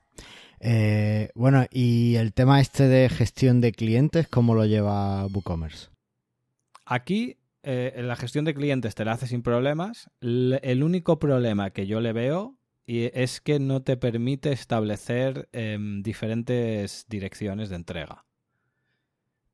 [0.59, 5.91] Eh, bueno, y el tema este de gestión de clientes, ¿cómo lo lleva WooCommerce?
[6.85, 7.37] Aquí
[7.71, 10.11] eh, la gestión de clientes te la hace sin problemas.
[10.21, 17.05] el único problema que yo le veo es que no te permite establecer em, diferentes
[17.11, 18.25] direcciones de entrega.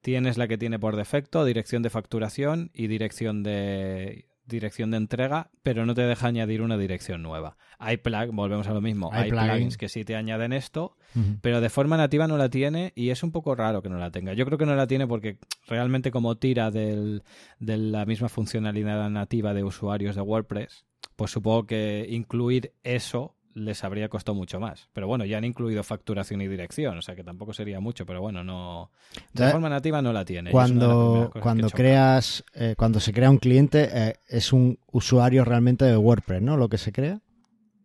[0.00, 5.50] Tienes la que tiene por defecto, dirección de facturación y dirección de dirección de entrega,
[5.62, 7.56] pero no te deja añadir una dirección nueva.
[7.78, 10.96] Hay plug, volvemos a lo mismo, hay, plugins que sí te añaden esto,
[11.40, 14.10] pero de forma nativa no la tiene y es un poco raro que no la
[14.10, 14.34] tenga.
[14.34, 17.22] Yo creo que no la tiene porque realmente como tira de
[17.58, 20.84] la misma funcionalidad nativa de usuarios de WordPress,
[21.16, 24.88] pues supongo que incluir eso les habría costado mucho más.
[24.92, 28.20] Pero bueno, ya han incluido facturación y dirección, o sea que tampoco sería mucho, pero
[28.20, 28.90] bueno, no.
[29.32, 30.50] De forma nativa no la tiene.
[30.50, 35.96] Cuando, cuando creas, eh, cuando se crea un cliente, eh, es un usuario realmente de
[35.96, 36.56] WordPress, ¿no?
[36.56, 37.20] Lo que se crea.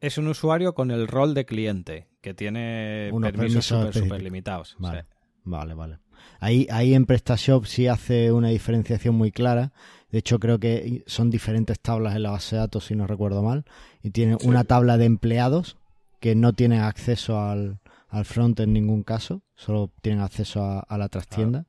[0.02, 4.76] Es un usuario con el rol de cliente, que tiene permisos súper limitados.
[4.80, 5.06] Vale,
[5.44, 6.00] vale, vale.
[6.40, 9.72] Ahí, ahí en PrestaShop sí hace una diferenciación muy clara.
[10.12, 13.44] De hecho, creo que son diferentes tablas en la base de datos, si no recuerdo
[13.44, 13.66] mal.
[14.02, 15.78] Y tiene una tabla de empleados
[16.20, 17.80] que no tienen acceso al,
[18.10, 21.66] al front en ningún caso, solo tienen acceso a, la trastienda.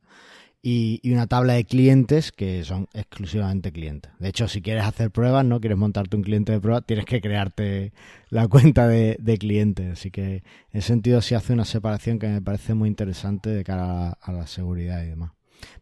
[0.62, 4.12] Y, una tabla de clientes que son exclusivamente clientes.
[4.18, 7.20] De hecho, si quieres hacer pruebas, no quieres montarte un cliente de pruebas, tienes que
[7.20, 7.92] crearte
[8.28, 9.92] la cuenta de, clientes.
[9.92, 13.64] Así que en ese sentido sí hace una separación que me parece muy interesante de
[13.64, 15.32] cara a, la seguridad y demás.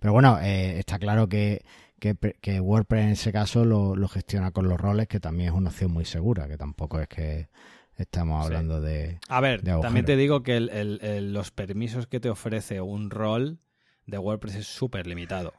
[0.01, 1.63] Pero bueno, eh, está claro que,
[1.99, 5.92] que, WordPress en ese caso lo, gestiona con los roles, que también es una opción
[5.92, 7.49] muy segura, que tampoco es que
[7.96, 9.18] estamos hablando de...
[9.28, 13.59] A ver, también te digo que los permisos que te ofrece un rol
[14.07, 15.53] de WordPress es súper limitado.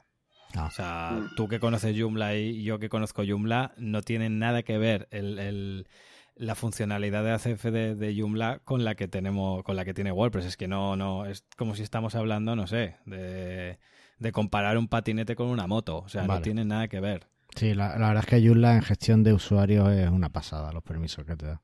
[0.55, 0.65] Ah.
[0.65, 4.77] O sea, tú que conoces Joomla y yo que conozco Joomla, no tienen nada que
[4.79, 5.87] ver el,
[6.35, 10.11] la funcionalidad de ACF de, de, Joomla con la que tenemos, con la que tiene
[10.11, 10.45] WordPress.
[10.45, 13.77] Es que no, no, es como si estamos hablando, no sé, de,
[14.31, 15.99] comparar un patinete con una moto.
[15.99, 17.27] O sea, no tiene nada que ver.
[17.55, 20.83] Sí, la, la, verdad es que Joomla en gestión de usuarios es una pasada, los
[20.83, 21.61] permisos que te da.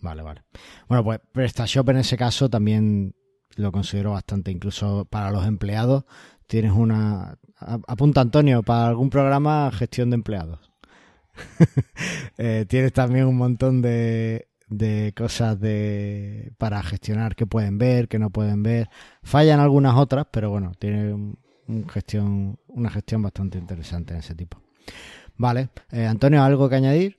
[0.00, 0.42] Vale, vale.
[0.88, 3.14] Bueno, pues PrestaShop en ese caso también
[3.56, 6.04] lo considero bastante, incluso para los empleados.
[6.46, 7.38] Tienes una.
[7.56, 10.70] Apunta Antonio, para algún programa, gestión de empleados.
[12.36, 18.18] Eh, tienes también un montón de, de cosas de para gestionar qué pueden ver, qué
[18.18, 18.88] no pueden ver.
[19.22, 21.14] Fallan algunas otras, pero bueno, tiene
[21.68, 24.60] un, gestión, una gestión bastante interesante en ese tipo.
[25.36, 27.16] Vale, eh, Antonio, ¿algo que añadir?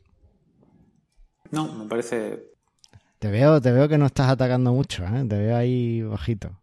[1.51, 2.43] No, me parece.
[3.19, 5.25] Te veo, te veo que no estás atacando mucho, ¿eh?
[5.27, 6.57] te veo ahí bajito.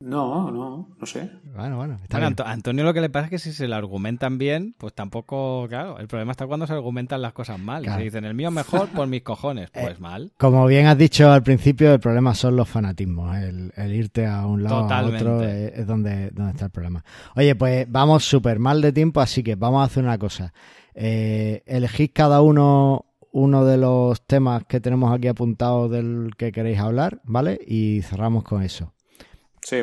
[0.00, 1.28] No, no, no sé.
[1.56, 1.96] Bueno, bueno.
[2.44, 5.98] Antonio lo que le pasa es que si se lo argumentan bien, pues tampoco, claro,
[5.98, 7.84] el problema está cuando se argumentan las cosas mal.
[7.84, 10.30] Se dicen, el mío mejor por mis cojones, pues eh, mal.
[10.36, 13.36] Como bien has dicho al principio, el problema son los fanatismos.
[13.38, 17.04] El, irte a un lado o a otro es, donde, donde, está el problema.
[17.34, 20.52] Oye, pues vamos súper mal de tiempo, así que vamos a hacer una cosa.
[20.94, 26.78] Eh, elegid cada uno uno de los temas que tenemos aquí apuntados del que queréis
[26.78, 27.60] hablar, ¿vale?
[27.66, 28.92] Y cerramos con eso.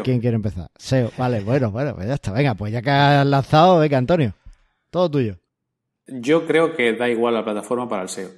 [0.03, 0.69] ¿Quién quiere empezar?
[0.77, 1.11] SEO.
[1.17, 2.31] Vale, bueno, bueno, pues ya está.
[2.31, 4.33] Venga, pues ya que has lanzado, venga, Antonio.
[4.89, 5.37] Todo tuyo.
[6.07, 8.29] Yo creo que da igual la plataforma para el SEO.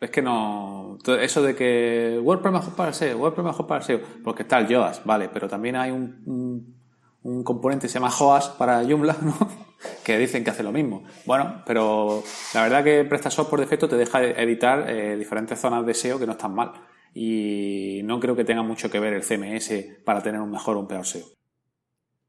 [0.00, 0.98] Es que no.
[1.20, 4.00] Eso de que WordPress mejor para el SEO, WordPress mejor para el SEO.
[4.24, 6.74] Porque está el Yoast, vale, pero también hay un,
[7.22, 9.36] un, componente que se llama Joas para Joomla, ¿no?
[10.04, 11.04] que dicen que hace lo mismo.
[11.26, 12.22] Bueno, pero
[12.54, 16.26] la verdad que PrestaShop por defecto te deja editar eh, diferentes zonas de SEO que
[16.26, 16.72] no están mal
[17.14, 20.80] y no creo que tenga mucho que ver el CMS para tener un mejor o
[20.80, 21.39] un peor SEO.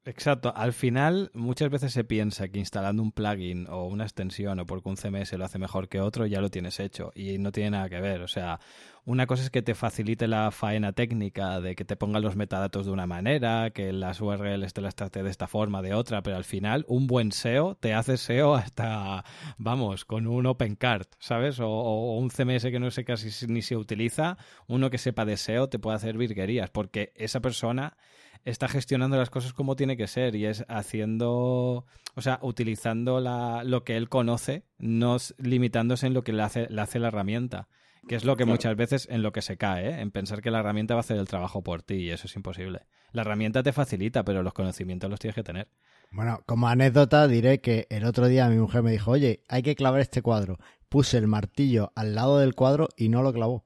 [0.04, 0.52] Exacto.
[0.56, 4.89] Al final, muchas veces se piensa que instalando un plugin o una extensión o porque
[4.89, 7.12] un CMS lo hace mejor que otro, ya lo tienes hecho.
[7.14, 8.24] Y no tiene nada que ver.
[8.24, 8.60] O sea,
[9.06, 12.88] una cosa es que te facilite la faena técnica de que te pongan los metadatos
[12.88, 16.36] de una manera, que las URLs te las trate de esta forma, de otra, pero
[16.36, 19.24] al final, un buen SEO te hace SEO hasta,
[19.60, 21.60] vamos, con un OpenCart, ¿sabes?
[21.60, 25.38] O, o un CMS que no sé casi ni se utiliza, uno que sepa de
[25.38, 27.97] SEO te puede hacer virguerías, porque esa persona
[28.46, 31.86] está gestionando las cosas como tiene que ser y es haciendo,
[32.16, 36.68] o sea, utilizando la, lo que él conoce, no limitándose en lo que le hace,
[36.70, 37.68] le hace la herramienta.
[38.08, 40.02] Que es lo que muchas veces en lo que se cae, ¿eh?
[40.02, 42.36] en pensar que la herramienta va a hacer el trabajo por ti y eso es
[42.36, 42.88] imposible.
[43.12, 45.68] La herramienta te facilita, pero los conocimientos los tienes que tener.
[46.10, 49.76] Bueno, como anécdota diré que el otro día mi mujer me dijo, oye, hay que
[49.76, 50.58] clavar este cuadro.
[50.89, 53.66] Puse el martillo al lado del cuadro y no lo clavó.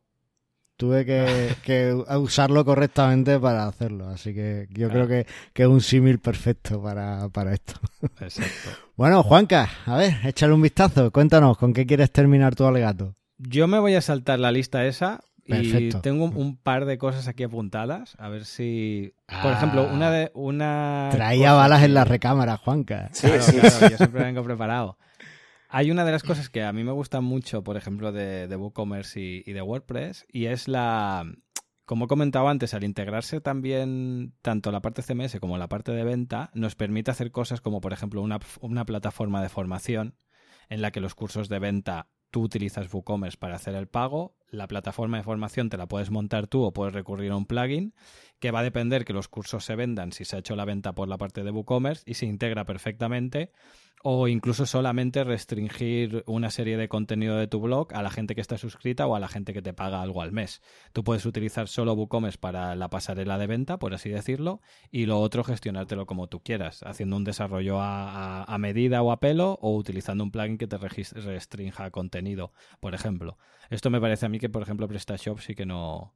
[0.78, 4.10] Tuve que, usarlo correctamente para hacerlo.
[4.10, 7.80] Así que yo creo que, es un símil perfecto para, esto.
[8.20, 8.70] Exacto.
[8.98, 11.12] bueno, Juanca, a ver, échale un vistazo.
[11.12, 13.16] Cuéntanos, ¿con qué quieres terminar tu alegato?
[13.38, 17.44] Yo me voy a saltar la lista esa y tengo un par de cosas aquí
[17.44, 18.16] apuntadas.
[18.18, 19.14] A ver si.
[19.42, 20.32] Por ejemplo, una de.
[20.34, 23.10] una Traía balas en la recámara, Juanca.
[23.14, 23.60] Sí, sí.
[23.60, 24.98] Claro, yo siempre vengo preparado.
[25.78, 29.44] Hay una de las cosas que a mí me gusta mucho, por ejemplo, de, WooCommerce
[29.46, 31.30] y, de WordPress, y es la,
[31.84, 36.06] como he comentado antes, al integrarse también tanto la parte CMS como la parte de
[36.06, 40.16] venta, nos permite hacer cosas como, por ejemplo, una, una plataforma de formación
[40.70, 44.70] en la que los cursos de venta tú utilizas WooCommerce para hacer el pago, la
[44.70, 47.94] plataforma de formación te la puedes montar tú o puedes recurrir a un plugin
[48.40, 50.94] que va a depender que los cursos se vendan si se ha hecho la venta
[50.94, 53.52] por la parte de WooCommerce y se integra perfectamente
[54.08, 58.42] o incluso solamente restringir una serie de contenido de tu blog a la gente que
[58.42, 60.62] está suscrita o a la gente que te paga algo al mes.
[60.94, 64.62] Tú puedes utilizar solo WooCommerce para la pasarela de venta, por así decirlo,
[64.92, 69.58] y lo otro gestionártelo como tú quieras, haciendo un desarrollo a, medida o a pelo
[69.60, 73.40] o utilizando un plugin que te restrinja contenido, por ejemplo.
[73.72, 76.14] Esto me parece a mí que, por ejemplo, PrestaShop sí que no,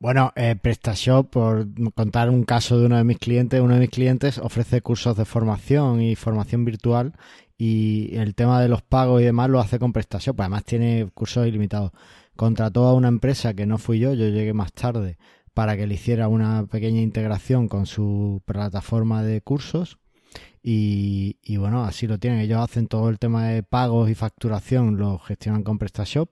[0.00, 3.90] bueno, eh, PrestaShop, por contar un caso de uno de mis clientes, uno de mis
[3.90, 7.14] clientes ofrece cursos de formación y formación virtual
[7.56, 10.36] y el tema de los pagos y demás lo hace con PrestaShop.
[10.36, 11.90] Pues además tiene cursos ilimitados.
[12.36, 15.18] Contrató a una empresa que no fui yo, yo llegué más tarde
[15.52, 19.98] para que le hiciera una pequeña integración con su plataforma de cursos.
[20.62, 22.38] Y, y bueno, así lo tienen.
[22.40, 26.30] Ellos hacen todo el tema de pagos y facturación, lo gestionan con PrestaShop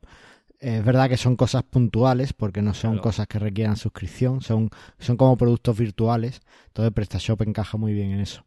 [0.75, 5.17] es verdad que son cosas puntuales porque no son cosas que requieran suscripción, son, son
[5.17, 6.41] como productos virtuales.
[6.67, 8.45] Entonces PrestaShop encaja muy bien en eso.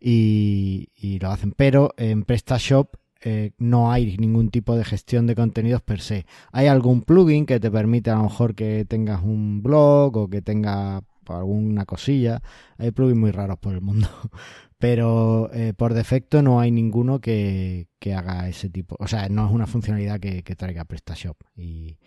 [0.00, 0.88] Y,
[1.20, 1.52] lo hacen.
[1.52, 6.24] Pero en PrestaShop eh, no hay ningún tipo de gestión de contenidos per se.
[6.52, 10.40] Hay algún plugin que te permite a lo mejor que tengas un blog o que
[10.40, 12.40] tenga alguna cosilla.
[12.78, 14.08] Hay plugins muy raros por el mundo
[14.82, 18.96] pero eh, por defecto no hay ninguno que, haga ese tipo.
[18.98, 21.36] O sea, no es una funcionalidad que, traiga PrestaShop.
[21.54, 21.98] Y,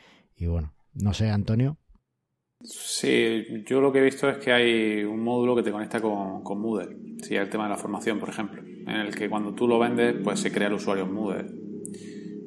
[0.42, 1.78] bueno, no sé, Antonio.
[2.60, 6.44] Sí, yo lo que he visto es que hay un módulo que te conecta con,
[6.60, 6.98] Moodle.
[7.24, 10.14] Sí, el tema de la formación, por ejemplo, en el que cuando tú lo vendes,
[10.22, 11.46] pues se crea el usuario en Moodle.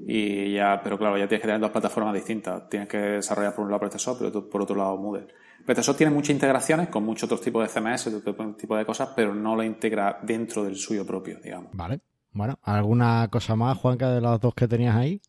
[0.06, 2.68] Y ya, pero claro, ya tienes que tener dos plataformas distintas.
[2.68, 5.28] Tienes que desarrollar por un lado PrestaShop, pero por otro lado Moodle.
[5.68, 9.34] PrestaShop tiene muchas integraciones con muchos otros tipos de CMS, otro tipo de cosas, pero
[9.34, 11.72] no lo integra dentro del suyo propio, digamos.
[11.74, 12.00] Vale.
[12.32, 15.20] Bueno, ¿alguna cosa más, Juanca, de las dos que tenías ahí?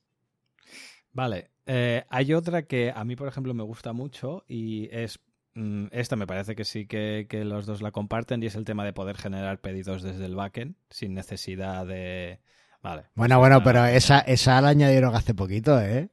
[1.12, 1.50] Vale.
[1.66, 5.20] Eh, hay otra que a mí, por ejemplo, me gusta mucho y es
[5.56, 8.86] mm, esta me parece que sí que, los dos la comparten y es el tema
[8.86, 12.40] de poder generar pedidos desde el backend sin necesidad de...
[12.82, 13.08] Vale.
[13.14, 16.08] Bueno, bueno, pero esa, esa la añadieron hace poquito, ¿eh?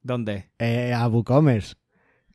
[0.00, 0.48] ¿Dónde?
[0.58, 1.74] Eh, a WooCommerce.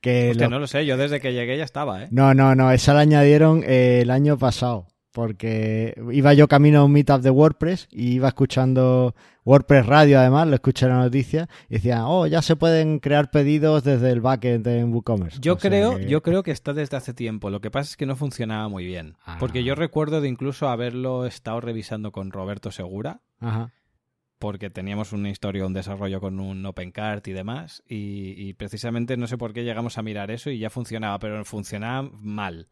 [0.02, 2.08] Que no lo sé, yo desde que llegué ya estaba, ¿eh?
[2.12, 6.84] No, no, no, esa la añadieron eh, el año pasado porque iba yo camino a
[6.86, 11.50] un meetup de WordPress y iba escuchando WordPress Radio además, lo escuché en la noticia
[11.68, 15.39] y decía, oh, ya se pueden crear pedidos desde el backend en WooCommerce.
[15.41, 16.08] Yo creo, que...
[16.08, 17.50] yo creo que está desde hace tiempo.
[17.50, 19.18] Lo que pasa es que no funcionaba muy bien.
[19.39, 19.76] Porque yo ah.
[19.76, 23.22] recuerdo de incluso haberlo estado revisando con Roberto Segura.
[24.40, 27.84] Porque teníamos una historia, un desarrollo con un OpenCart y demás.
[27.88, 31.44] Y, y precisamente no sé por qué llegamos a mirar eso y ya funcionaba, pero
[31.46, 32.70] funcionaba mal.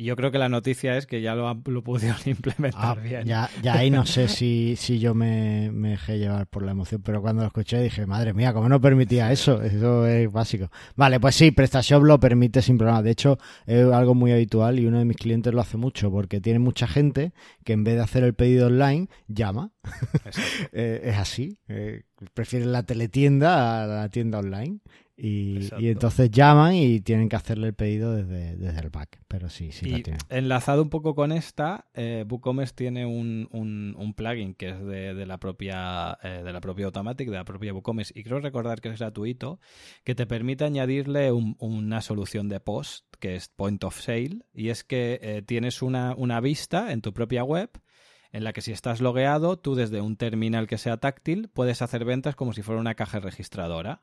[0.00, 3.24] Y yo creo que la noticia es que ya lo, lo pudieron implementar ah, bien.
[3.26, 7.02] Ya, ya ahí no sé si, si yo me, me, dejé llevar por la emoción,
[7.02, 9.60] pero cuando lo escuché dije, madre mía, ¿cómo no permitía eso?
[9.60, 10.70] Eso es básico.
[10.96, 13.02] Vale, pues sí, PrestaShop lo permite sin problema.
[13.02, 13.36] De hecho,
[13.66, 16.86] es algo muy habitual y uno de mis clientes lo hace mucho porque tiene mucha
[16.86, 19.70] gente que en vez de hacer el pedido online, llama.
[20.72, 21.58] Eh, es así.
[21.68, 24.78] Eh, prefieren la teletienda a la tienda online.
[25.22, 29.20] Y, entonces llaman y tienen que hacerle el pedido desde, desde el back.
[29.28, 34.54] Pero sí, sí y Enlazado un poco con esta, eh, WooCommerce tiene un, un, plugin
[34.54, 38.24] que es de, la propia eh, de la propia Automatic, de la propia WooCommerce, y
[38.24, 39.60] creo recordar que es gratuito,
[40.04, 44.84] que te permite añadirle una solución de post, que es Point of Sale, y es
[44.84, 47.70] que eh, tienes una, una vista en tu propia web
[48.32, 52.04] en la que si estás logueado, tú desde un terminal que sea táctil puedes hacer
[52.04, 54.02] ventas como si fuera una caja registradora.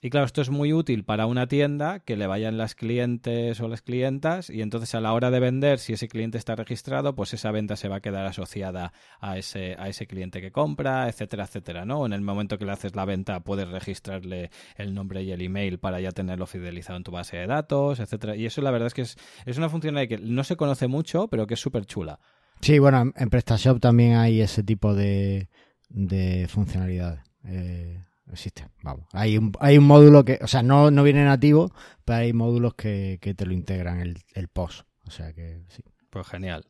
[0.00, 3.66] Y claro, esto es muy útil para una tienda que le vayan las clientes o
[3.66, 7.34] las clientas y entonces a la hora de vender, si ese cliente está registrado, pues
[7.34, 11.44] esa venta se va a quedar asociada a ese, a ese cliente que compra, etcétera,
[11.44, 12.06] etcétera, ¿no?
[12.06, 15.80] En el momento que le haces la venta puedes registrarle el nombre y el email
[15.80, 18.36] para ya tenerlo fidelizado en tu base de datos, etcétera.
[18.36, 19.16] Y eso la verdad es que es,
[19.46, 22.20] es una funcionalidad que no se conoce mucho, pero que es súper chula.
[22.60, 25.48] Sí, bueno, en PrestaShop también hay ese tipo de,
[25.88, 27.20] de funcionalidades.
[27.44, 29.06] Eh, existe, vamos.
[29.12, 31.72] Hay un, hay un módulo que, o sea, no, no viene nativo,
[32.04, 34.86] pero hay módulos que, te lo integran el, el post.
[35.06, 35.82] O sea que sí.
[36.10, 36.66] Pues genial.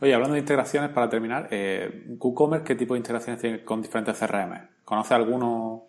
[0.00, 4.18] Oye, hablando de integraciones, para terminar, eh, WooCommerce, ¿qué tipo de integraciones tiene con diferentes
[4.18, 4.68] CRM?
[4.84, 5.88] ¿Conoce alguno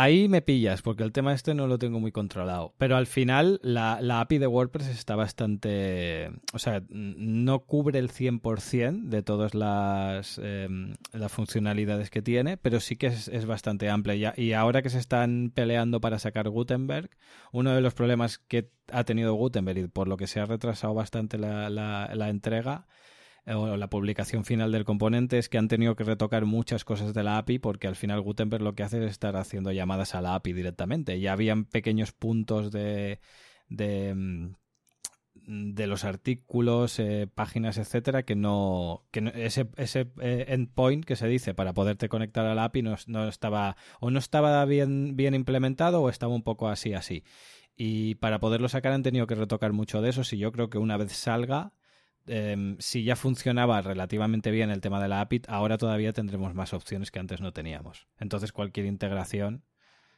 [0.00, 2.72] Ahí me pillas, porque el tema este no lo tengo muy controlado.
[2.78, 6.30] Pero al final la, API de WordPress está bastante...
[6.52, 12.78] O sea, no cubre el 100% de todas las, em, las funcionalidades que tiene, pero
[12.78, 14.34] sí que es, bastante amplia.
[14.36, 17.10] Y, ahora que se están peleando para sacar Gutenberg,
[17.50, 20.94] uno de los problemas que ha tenido Gutenberg y por lo que se ha retrasado
[20.94, 22.86] bastante la, la entrega
[23.56, 27.22] o la publicación final del componente es que han tenido que retocar muchas cosas de
[27.22, 30.34] la API porque al final Gutenberg lo que hace es estar haciendo llamadas a la
[30.34, 31.20] API directamente.
[31.20, 33.20] Ya habían pequeños puntos de,
[33.68, 34.54] de, mm,
[35.86, 41.54] los artículos, eh, páginas, etcétera, que no, que ese, ese eh, endpoint que se dice
[41.54, 46.02] para poderte conectar a la API no, no, estaba o no estaba bien, bien implementado
[46.02, 47.24] o estaba un poco así así.
[47.76, 50.24] Y para poderlo sacar han tenido que retocar mucho de eso.
[50.24, 51.72] Si yo creo que una vez salga
[52.28, 56.72] Em, si ya funcionaba relativamente bien el tema de la API, ahora todavía tendremos más
[56.74, 58.06] opciones que antes no teníamos.
[58.18, 59.64] Entonces cualquier integración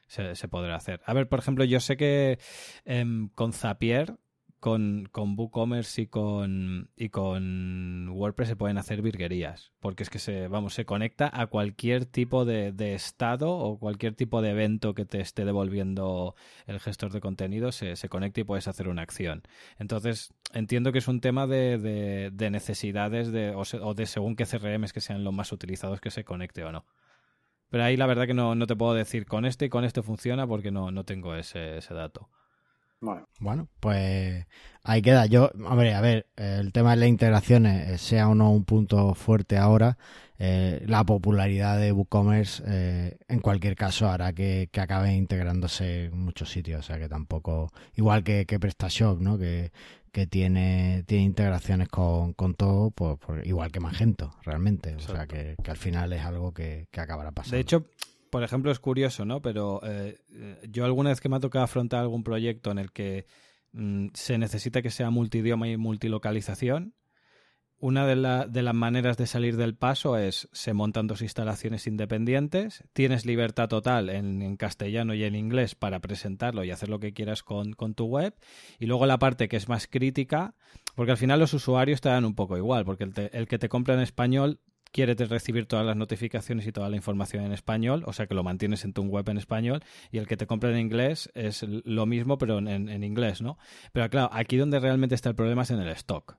[0.07, 1.01] se, podrá hacer.
[1.07, 2.39] A ver, por ejemplo, yo sé que
[2.85, 4.19] em, con Zapier
[4.61, 10.19] con, con WooCommerce y con, y con WordPress se pueden hacer virguerías, porque es que
[10.19, 15.07] se, vamos, se conecta a cualquier tipo de, estado o cualquier tipo de evento que
[15.07, 16.35] te esté devolviendo
[16.67, 19.43] el gestor de contenido, se, se conecta y puedes hacer una acción.
[19.79, 24.93] Entonces, entiendo que es un tema de, de, necesidades de, o, de según qué CRMs
[24.93, 26.85] que sean los más utilizados que se conecte o no.
[27.71, 30.03] Pero ahí la verdad que no, no te puedo decir con este y con este
[30.03, 32.29] funciona porque no, no tengo ese, ese dato.
[33.01, 33.69] Bueno.
[33.81, 34.47] pues
[34.83, 35.27] ahí queda.
[35.27, 39.15] Yo, hombre, a ver, el tema de las integraciones, eh, sea o no un punto
[39.15, 39.97] fuerte ahora,
[40.39, 46.51] eh, la popularidad de WooCommerce eh, en cualquier caso hará que, acabe integrándose en muchos
[46.51, 46.81] sitios.
[46.81, 49.39] O sea que tampoco, igual que, que PrestaShop, ¿no?
[49.39, 49.73] Que,
[50.13, 54.97] que tiene, tiene integraciones con, con todo, pues, igual que Magento, realmente.
[54.97, 57.57] O sea que, que, al final es algo que, que acabará pasando.
[57.57, 57.87] De hecho,
[58.31, 59.43] por ejemplo, es curioso, ¿no?
[59.43, 60.19] Pero eh,
[60.69, 63.27] yo alguna vez que me ha tocado afrontar algún proyecto en el que
[63.73, 66.95] mm, se necesita que sea multidioma y multilocalización,
[67.83, 73.25] una de, las maneras de salir del paso es se montan dos instalaciones independientes, tienes
[73.25, 77.75] libertad total en, castellano y en inglés para presentarlo y hacer lo que quieras con,
[77.95, 78.35] tu web,
[78.79, 80.55] y luego la parte que es más crítica,
[80.95, 83.71] porque al final los usuarios te dan un poco igual, porque el, el que te
[83.71, 84.61] compra en español
[84.93, 88.43] quiere recibir todas las notificaciones y toda la información en español, o sea que lo
[88.43, 92.07] mantienes en tu web en español, y el que te compra en inglés es lo
[92.07, 93.59] mismo, pero en, inglés, ¿no?
[93.93, 96.37] Pero claro, aquí donde realmente está el problema es en el stock.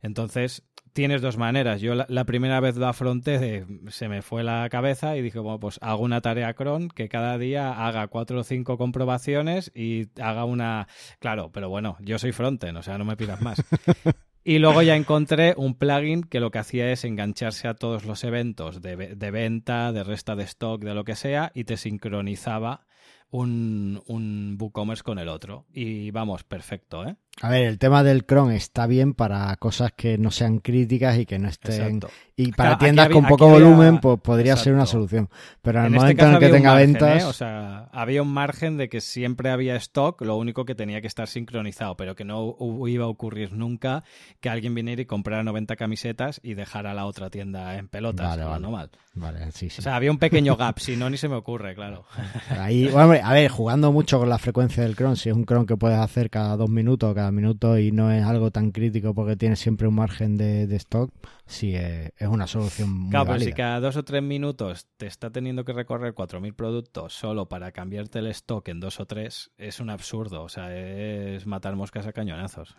[0.00, 1.80] Entonces, tienes dos maneras.
[1.80, 5.78] Yo la, primera vez lo afronté, se me fue la cabeza y dije, bueno, pues
[5.82, 10.86] hago una tarea cron que cada día haga cuatro o cinco comprobaciones y haga una...
[11.18, 13.62] Claro, pero bueno, yo soy fronten, o sea, no me pidas más.
[14.44, 18.24] Y luego ya encontré un plugin que lo que hacía es engancharse a todos los
[18.24, 22.86] eventos de, de venta, de resta de stock, de lo que sea, y te sincronizaba
[23.30, 25.66] un, un WooCommerce con el otro.
[25.72, 27.16] Y vamos, perfecto, ¿eh?
[27.40, 31.26] A ver, el tema del Chrome está bien para cosas que no sean críticas y
[31.26, 32.00] que no estén.
[32.34, 35.28] Y para tiendas con poco volumen, pues podría ser una solución.
[35.62, 37.22] Pero en el este momento en el que tenga ventas.
[37.22, 37.26] ¿eh?
[37.26, 41.06] O sea, había un margen de que siempre había stock, lo único que tenía que
[41.06, 44.04] estar sincronizado, pero que no iba a ocurrir nunca
[44.40, 48.28] que alguien viniera y comprara 90 camisetas y dejara la otra tienda en pelotas.
[48.28, 48.62] Vale, vale.
[48.62, 48.90] No mal.
[49.14, 49.80] Vale, sí, sí.
[49.80, 52.04] O sea, había un pequeño gap, si no, ni se me ocurre, claro.
[52.50, 55.66] Ahí, bueno, a ver, jugando mucho con la frecuencia del cron, si es un cron
[55.66, 59.14] que puedes hacer cada dos minutos o cada minuto y no es algo tan crítico
[59.14, 61.12] porque tiene siempre un margen de, stock,
[61.46, 65.30] sí es, una solución muy Claro, pero si cada dos o tres minutos te está
[65.30, 69.80] teniendo que recorrer 4.000 productos solo para cambiarte el stock en dos o tres, es
[69.80, 70.42] un absurdo.
[70.42, 72.76] O sea, es matar moscas a cañonazos.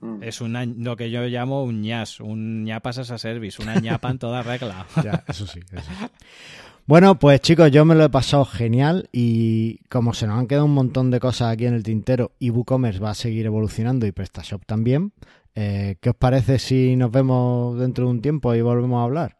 [0.00, 0.22] Mm.
[0.22, 4.10] Es un, lo que yo llamo un ñas, un ñapas as a service, una ñapa
[4.10, 4.86] en toda regla.
[5.04, 6.06] ya, eso sí, eso sí.
[6.90, 10.64] Bueno, pues chicos, yo me lo he pasado genial y como se nos han quedado
[10.64, 14.10] un montón de cosas aquí en el tintero y WooCommerce va a seguir evolucionando y
[14.10, 15.12] PrestaShop también,
[15.54, 19.38] eh, ¿qué os parece si nos vemos dentro de un tiempo y volvemos a hablar?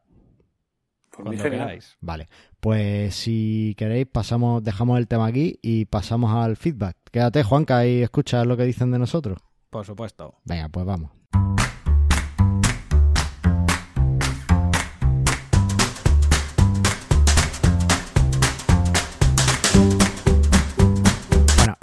[1.13, 1.97] Cuando queráis.
[2.01, 2.29] Vale,
[2.61, 6.99] pues si queréis pasamos, dejamos el tema aquí y pasamos al feedback.
[7.11, 9.39] Quédate, Juanca, y escucha lo que dicen de nosotros.
[9.71, 10.37] Por supuesto.
[10.45, 11.11] Venga, pues vamos.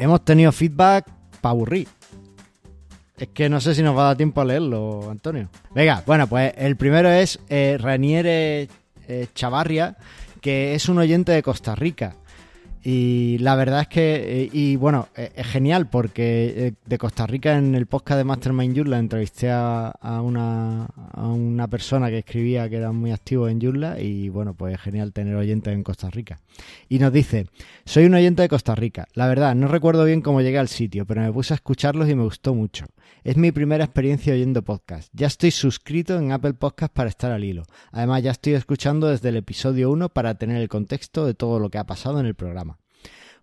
[0.08, 1.05] Hemos tenido feedback
[1.41, 1.88] para aburrir.
[3.18, 5.49] Es que no sé si nos va a dar tiempo a leerlo, Antonio.
[5.74, 7.78] Venga, bueno, pues el primero es eh,
[9.08, 9.97] eh, Chavarria,
[10.39, 12.16] que es un oyente de Costa Rica.
[12.89, 17.57] Y la verdad es que, eh, y bueno, eh, es genial porque de Costa Rica
[17.57, 19.91] en el podcast de Mastermind Joomla entrevisté a,
[20.23, 24.75] una, a una persona que escribía que era muy activo en Joomla y bueno, pues
[24.75, 26.39] es genial tener oyentes en Costa Rica.
[26.88, 27.47] Y nos dice,
[27.83, 29.05] soy un oyente de Costa Rica.
[29.15, 32.15] La verdad, no recuerdo bien cómo llegué al sitio, pero me puse a escucharlos y
[32.15, 32.85] me gustó mucho.
[33.24, 35.10] Es mi primera experiencia oyendo podcast.
[35.14, 37.64] Ya estoy suscrito en Apple Podcast para estar al hilo.
[37.91, 41.70] Además, ya estoy escuchando desde el episodio 1 para tener el contexto de todo lo
[41.70, 42.80] que ha pasado en el programa.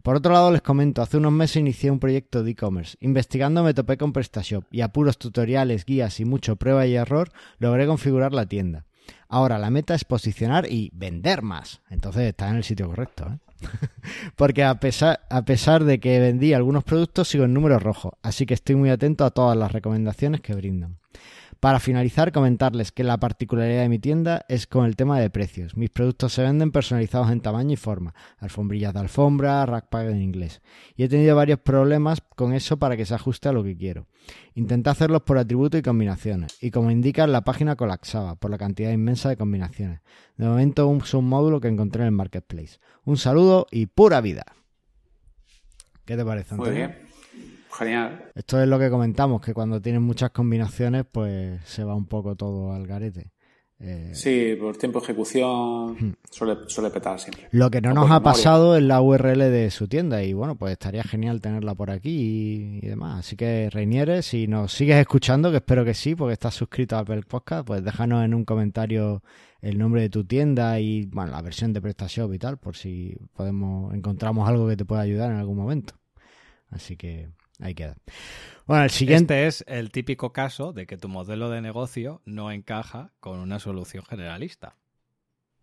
[0.02, 2.98] Por otro lado, les comento, hace unos meses inicié un proyecto de e-commerce.
[3.00, 7.30] Investigando me topé con PrestaShop y a puros tutoriales, guías y mucho prueba y error
[7.58, 8.84] logré configurar la tienda.
[9.28, 11.80] Ahora la meta es posicionar y vender más.
[11.90, 13.26] Entonces está en el sitio correcto.
[13.32, 13.38] ¿eh?
[14.36, 18.46] Porque a pesar, a pesar de que vendí algunos productos, sigo en números rojos, así
[18.46, 20.98] que estoy muy atento a todas las recomendaciones que brindan.
[21.64, 25.78] Para finalizar, comentarles que la particularidad de mi tienda es con el tema de precios.
[25.78, 30.60] Mis productos se venden personalizados en tamaño y forma, alfombrillas de alfombra, rackpack en inglés.
[30.94, 34.08] Y he tenido varios problemas con eso para que se ajuste a lo que quiero.
[34.52, 38.92] Intenté hacerlos por atributo y combinaciones, y como indica la página colapsaba por la cantidad
[38.92, 40.02] inmensa de combinaciones.
[40.36, 42.78] De momento un submódulo que encontré en el marketplace.
[43.06, 44.44] Un saludo y pura vida.
[46.04, 46.72] ¿Qué te parece, Antonio?
[46.72, 47.03] Muy bien.
[47.76, 48.30] Genial.
[48.34, 52.36] Esto es lo que comentamos, que cuando tienes muchas combinaciones, pues se va un poco
[52.36, 53.32] todo al garete.
[53.80, 57.48] Eh, sí, por tiempo de ejecución suele, petar siempre.
[57.50, 60.72] Lo que no nos ha pasado es la URL de su tienda y bueno, pues
[60.72, 63.18] estaría genial tenerla por aquí y, demás.
[63.18, 67.00] Así que Reiniere, si nos sigues escuchando, que espero que sí, porque estás suscrito a
[67.00, 69.22] Apple Podcast, pues déjanos en un comentario
[69.60, 73.16] el nombre de tu tienda y bueno, la versión de PrestaShop y tal, por si
[73.34, 75.94] podemos encontramos algo que te pueda ayudar en algún momento.
[76.70, 77.28] Así que
[77.60, 77.96] Ahí queda.
[78.66, 82.50] Bueno, el siguiente este es el típico caso de que tu modelo de negocio no
[82.50, 84.76] encaja con una solución generalista.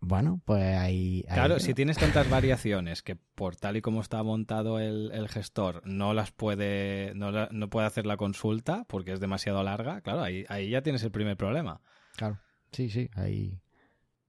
[0.04, 1.24] Bueno, pues ahí.
[1.32, 6.12] claro, si tienes tantas variaciones que por tal y como está montado el, gestor no
[6.12, 10.70] las puede, no, no, puede hacer la consulta porque es demasiado larga, claro, ahí, ahí
[10.70, 11.82] ya tienes el primer problema.
[12.16, 12.40] Claro,
[12.72, 13.61] sí, sí, ahí.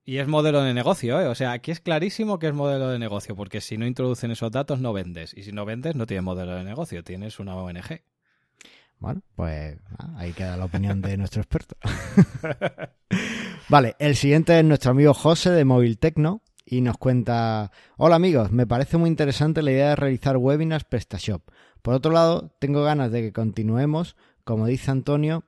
[0.05, 1.27] Y es modelo de negocio, ¿eh?
[1.27, 4.51] O sea, aquí es clarísimo que es modelo de negocio, porque si no introducen esos
[4.51, 5.33] datos no vendes.
[5.33, 8.01] Y si no vendes no tienes modelo de negocio, tienes una ONG.
[8.99, 11.75] Bueno, pues ah, ahí queda la opinión de nuestro experto.
[13.69, 18.51] vale, el siguiente es nuestro amigo José de Móvil Tecno y nos cuenta, hola amigos,
[18.51, 21.43] me parece muy interesante la idea de realizar webinars PrestaShop.
[21.81, 25.43] Por otro lado, tengo ganas de que continuemos, como dice Antonio,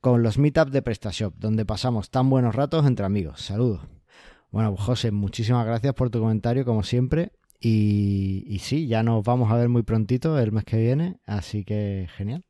[0.00, 3.40] con los meetups de PrestaShop, donde pasamos tan buenos ratos entre amigos.
[3.40, 3.80] Saludos.
[4.50, 7.32] Bueno, José, muchísimas gracias por tu comentario, como siempre.
[7.60, 12.08] Y, sí, ya nos vamos a ver muy prontito el mes que viene, así que
[12.16, 12.44] genial.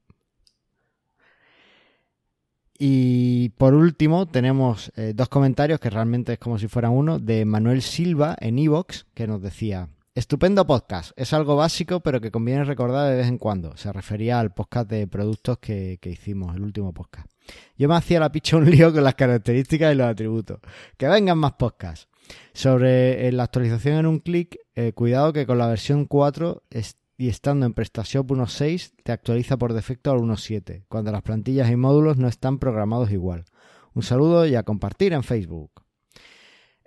[2.78, 7.44] Y por último, tenemos eh, dos comentarios que realmente es como si fueran uno, de
[7.44, 9.88] Manuel Silva en Evox, que nos decía:
[10.18, 13.76] Estupendo podcast, es algo básico, pero que conviene recordar de vez en cuando.
[13.76, 17.30] Se refería al podcast de productos que, que hicimos, el último podcast.
[17.76, 20.58] Yo me hacía la picha un lío con las características y los atributos.
[20.96, 22.08] Que vengan más podcasts.
[22.52, 26.96] Sobre eh, la actualización en un clic, eh, cuidado que con la versión 4 es-
[27.16, 31.76] y estando en PrestaShop 1.6 te actualiza por defecto al 1.7, cuando las plantillas y
[31.76, 33.44] módulos no están programados igual.
[33.94, 35.70] Un saludo y a compartir en Facebook.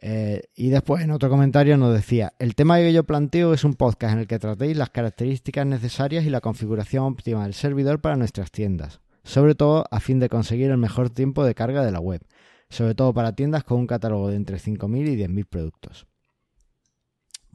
[0.03, 3.75] Eh, y después en otro comentario nos decía, el tema que yo planteo es un
[3.75, 8.15] podcast en el que tratéis las características necesarias y la configuración óptima del servidor para
[8.15, 11.99] nuestras tiendas, sobre todo a fin de conseguir el mejor tiempo de carga de la
[11.99, 12.21] web,
[12.69, 16.07] sobre todo para tiendas con un catálogo de entre 5.000 y 10.000 productos.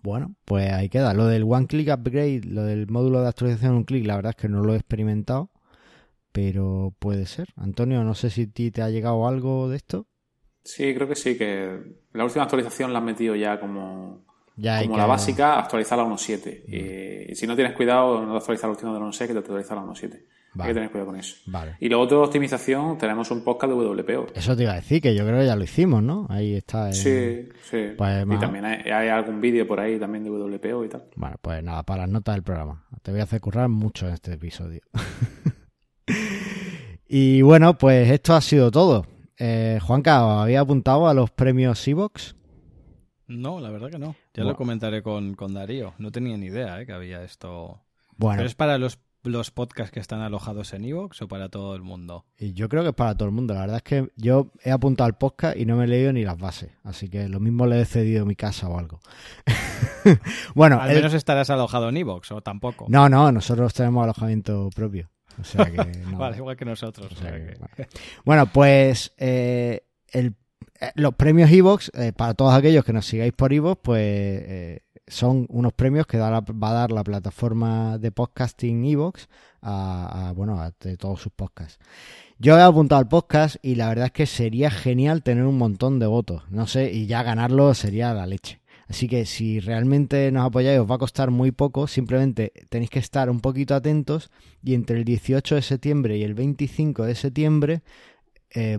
[0.03, 1.15] Bueno, pues ahí queda.
[1.15, 4.41] Lo del One Click Upgrade, lo del módulo de actualización un clic, la verdad es
[4.41, 5.51] que no lo he experimentado,
[6.31, 7.49] pero puede ser.
[7.57, 10.07] Antonio, no sé si ti te ha llegado algo de esto.
[10.67, 11.79] Sí, creo que sí, que
[12.13, 14.25] la última actualización la han metido ya como,
[14.57, 16.65] Ya como que- la básica, actualizarla a 1.7.
[16.67, 19.75] Y, y si no tienes cuidado, no actualizar la última de 1.6, que te actualiza
[19.75, 20.25] a 1.7.
[20.55, 20.69] Vale.
[20.69, 21.37] Hay que tener cuidado con eso.
[21.47, 21.77] Vale.
[21.81, 24.27] Y luego otro optimización, tenemos un podcast de WPO.
[24.35, 26.27] Eso te iba a decir, que yo creo que ya lo hicimos, ¿no?
[26.31, 26.91] Ahí está.
[26.95, 27.89] Sí, sí.
[27.97, 31.05] Pues, y más- también hay, hay algún vídeo por ahí también de WPO y tal.
[31.15, 32.87] Bueno, pues nada, para las notas del programa.
[33.03, 34.81] Te voy a hacer currar mucho en este episodio.
[37.09, 39.05] y bueno, pues esto ha sido todo.
[39.39, 42.37] Eh, Juanca, ¿os había apuntado a los premios Evox?
[43.29, 44.15] No, la verdad que no.
[44.35, 45.95] Ya lo comentaré con, con Darío.
[45.99, 46.87] No tenía ni idea ¿eh?
[46.87, 47.81] que había esto.
[48.17, 51.75] Bueno, ¿Pero es para los, los podcasts que están alojados en Evox o para todo
[51.75, 52.25] el mundo?
[52.39, 53.53] y yo creo que es para todo el mundo.
[53.55, 56.23] La verdad es que yo he apuntado al podcast y no me he leído ni
[56.25, 56.71] las bases.
[56.85, 59.01] Así que lo mismo le he cedido mi casa o algo.
[60.55, 62.87] bueno, Al el- menos estarás alojado en Evox o tampoco.
[62.89, 65.11] no, no, nosotros tenemos alojamiento propio.
[65.41, 65.77] O sea que
[66.11, 66.19] no.
[66.19, 67.11] Vale, igual que nosotros.
[67.11, 67.89] O o sea sea que, que- bueno.
[68.25, 69.83] Bueno, pues eh,
[70.13, 70.35] el-
[70.81, 74.81] eh, los premios Evox, eh, para todos aquellos que nos sigáis por Evox, pues eh,
[75.07, 79.29] son unos premios que da la- va a dar la plataforma de podcasting Evox
[79.63, 81.79] a, a, bueno, a de todos sus podcasts.
[82.39, 85.99] Yo he apuntado al podcast y la verdad es que sería genial tener un montón
[85.99, 86.43] de votos.
[86.51, 88.61] No sé, y ya ganarlo sería la leche.
[88.89, 93.01] Así que si realmente nos apoyáis os va a costar muy poco, simplemente tenéis que
[93.01, 94.31] estar un poquito atentos
[94.63, 97.83] y entre el 18 de septiembre y el 25 de septiembre
[98.55, 98.79] eh,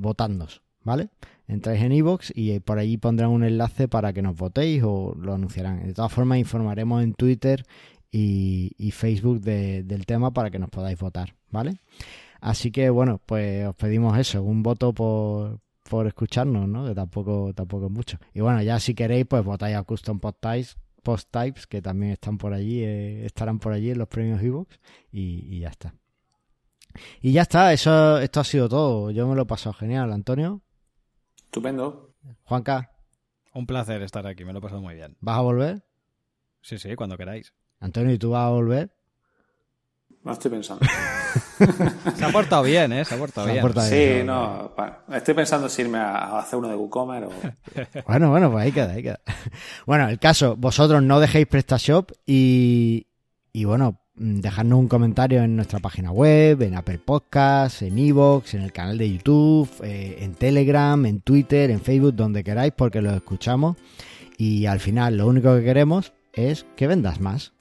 [0.84, 1.10] ¿vale?
[1.47, 5.14] Entráis en iVoox y eh, por allí pondrán un enlace para que nos votéis o
[5.18, 5.86] lo anunciarán.
[5.86, 7.66] De todas formas informaremos en Twitter
[8.12, 11.80] y, Facebook de- del tema para que nos podáis votar, ¿vale?
[12.39, 16.85] Así que bueno, pues os pedimos eso, un voto por, por escucharnos, ¿no?
[16.85, 18.17] Que tampoco, tampoco es mucho.
[18.33, 22.13] Y bueno, ya si queréis, pues votáis a Custom Post Types, Post Types, que también
[22.13, 24.79] están por allí, eh, estarán por allí en los premios Evox
[25.11, 25.93] y, y ya está.
[27.21, 29.11] Y ya está, eso, esto ha sido todo.
[29.11, 30.61] Yo me lo he pasado genial, Antonio.
[31.45, 32.13] Estupendo.
[32.43, 32.91] Juanca,
[33.53, 35.15] Un placer estar aquí, me lo he pasado muy bien.
[35.21, 35.83] ¿vas a volver?
[36.61, 37.53] Sí, sí, cuando queráis.
[37.79, 38.93] Antonio, ¿y tú vas a volver?
[40.23, 40.85] No estoy pensando.
[42.15, 43.05] Se ha portado bien, ¿eh?
[43.05, 43.65] Se ha portado Se ha bien.
[43.65, 44.71] portado- Sí, bien, no.
[45.13, 48.03] Estoy pensando si irme a, hacer uno de WooCommerce o...
[48.07, 49.19] Bueno, bueno, pues ahí queda, ahí queda.
[49.85, 53.07] Bueno, el caso, vosotros no dejéis PrestaShop y,
[53.53, 58.61] y bueno, dejadnos un comentario en nuestra página web, en Apple Podcasts, en Evox, en
[58.61, 63.13] el canal de YouTube, eh, en Telegram, en Twitter, en Facebook, donde queráis, porque los
[63.15, 63.77] escuchamos.
[64.38, 67.53] Y al final, lo único que queremos es que vendas más.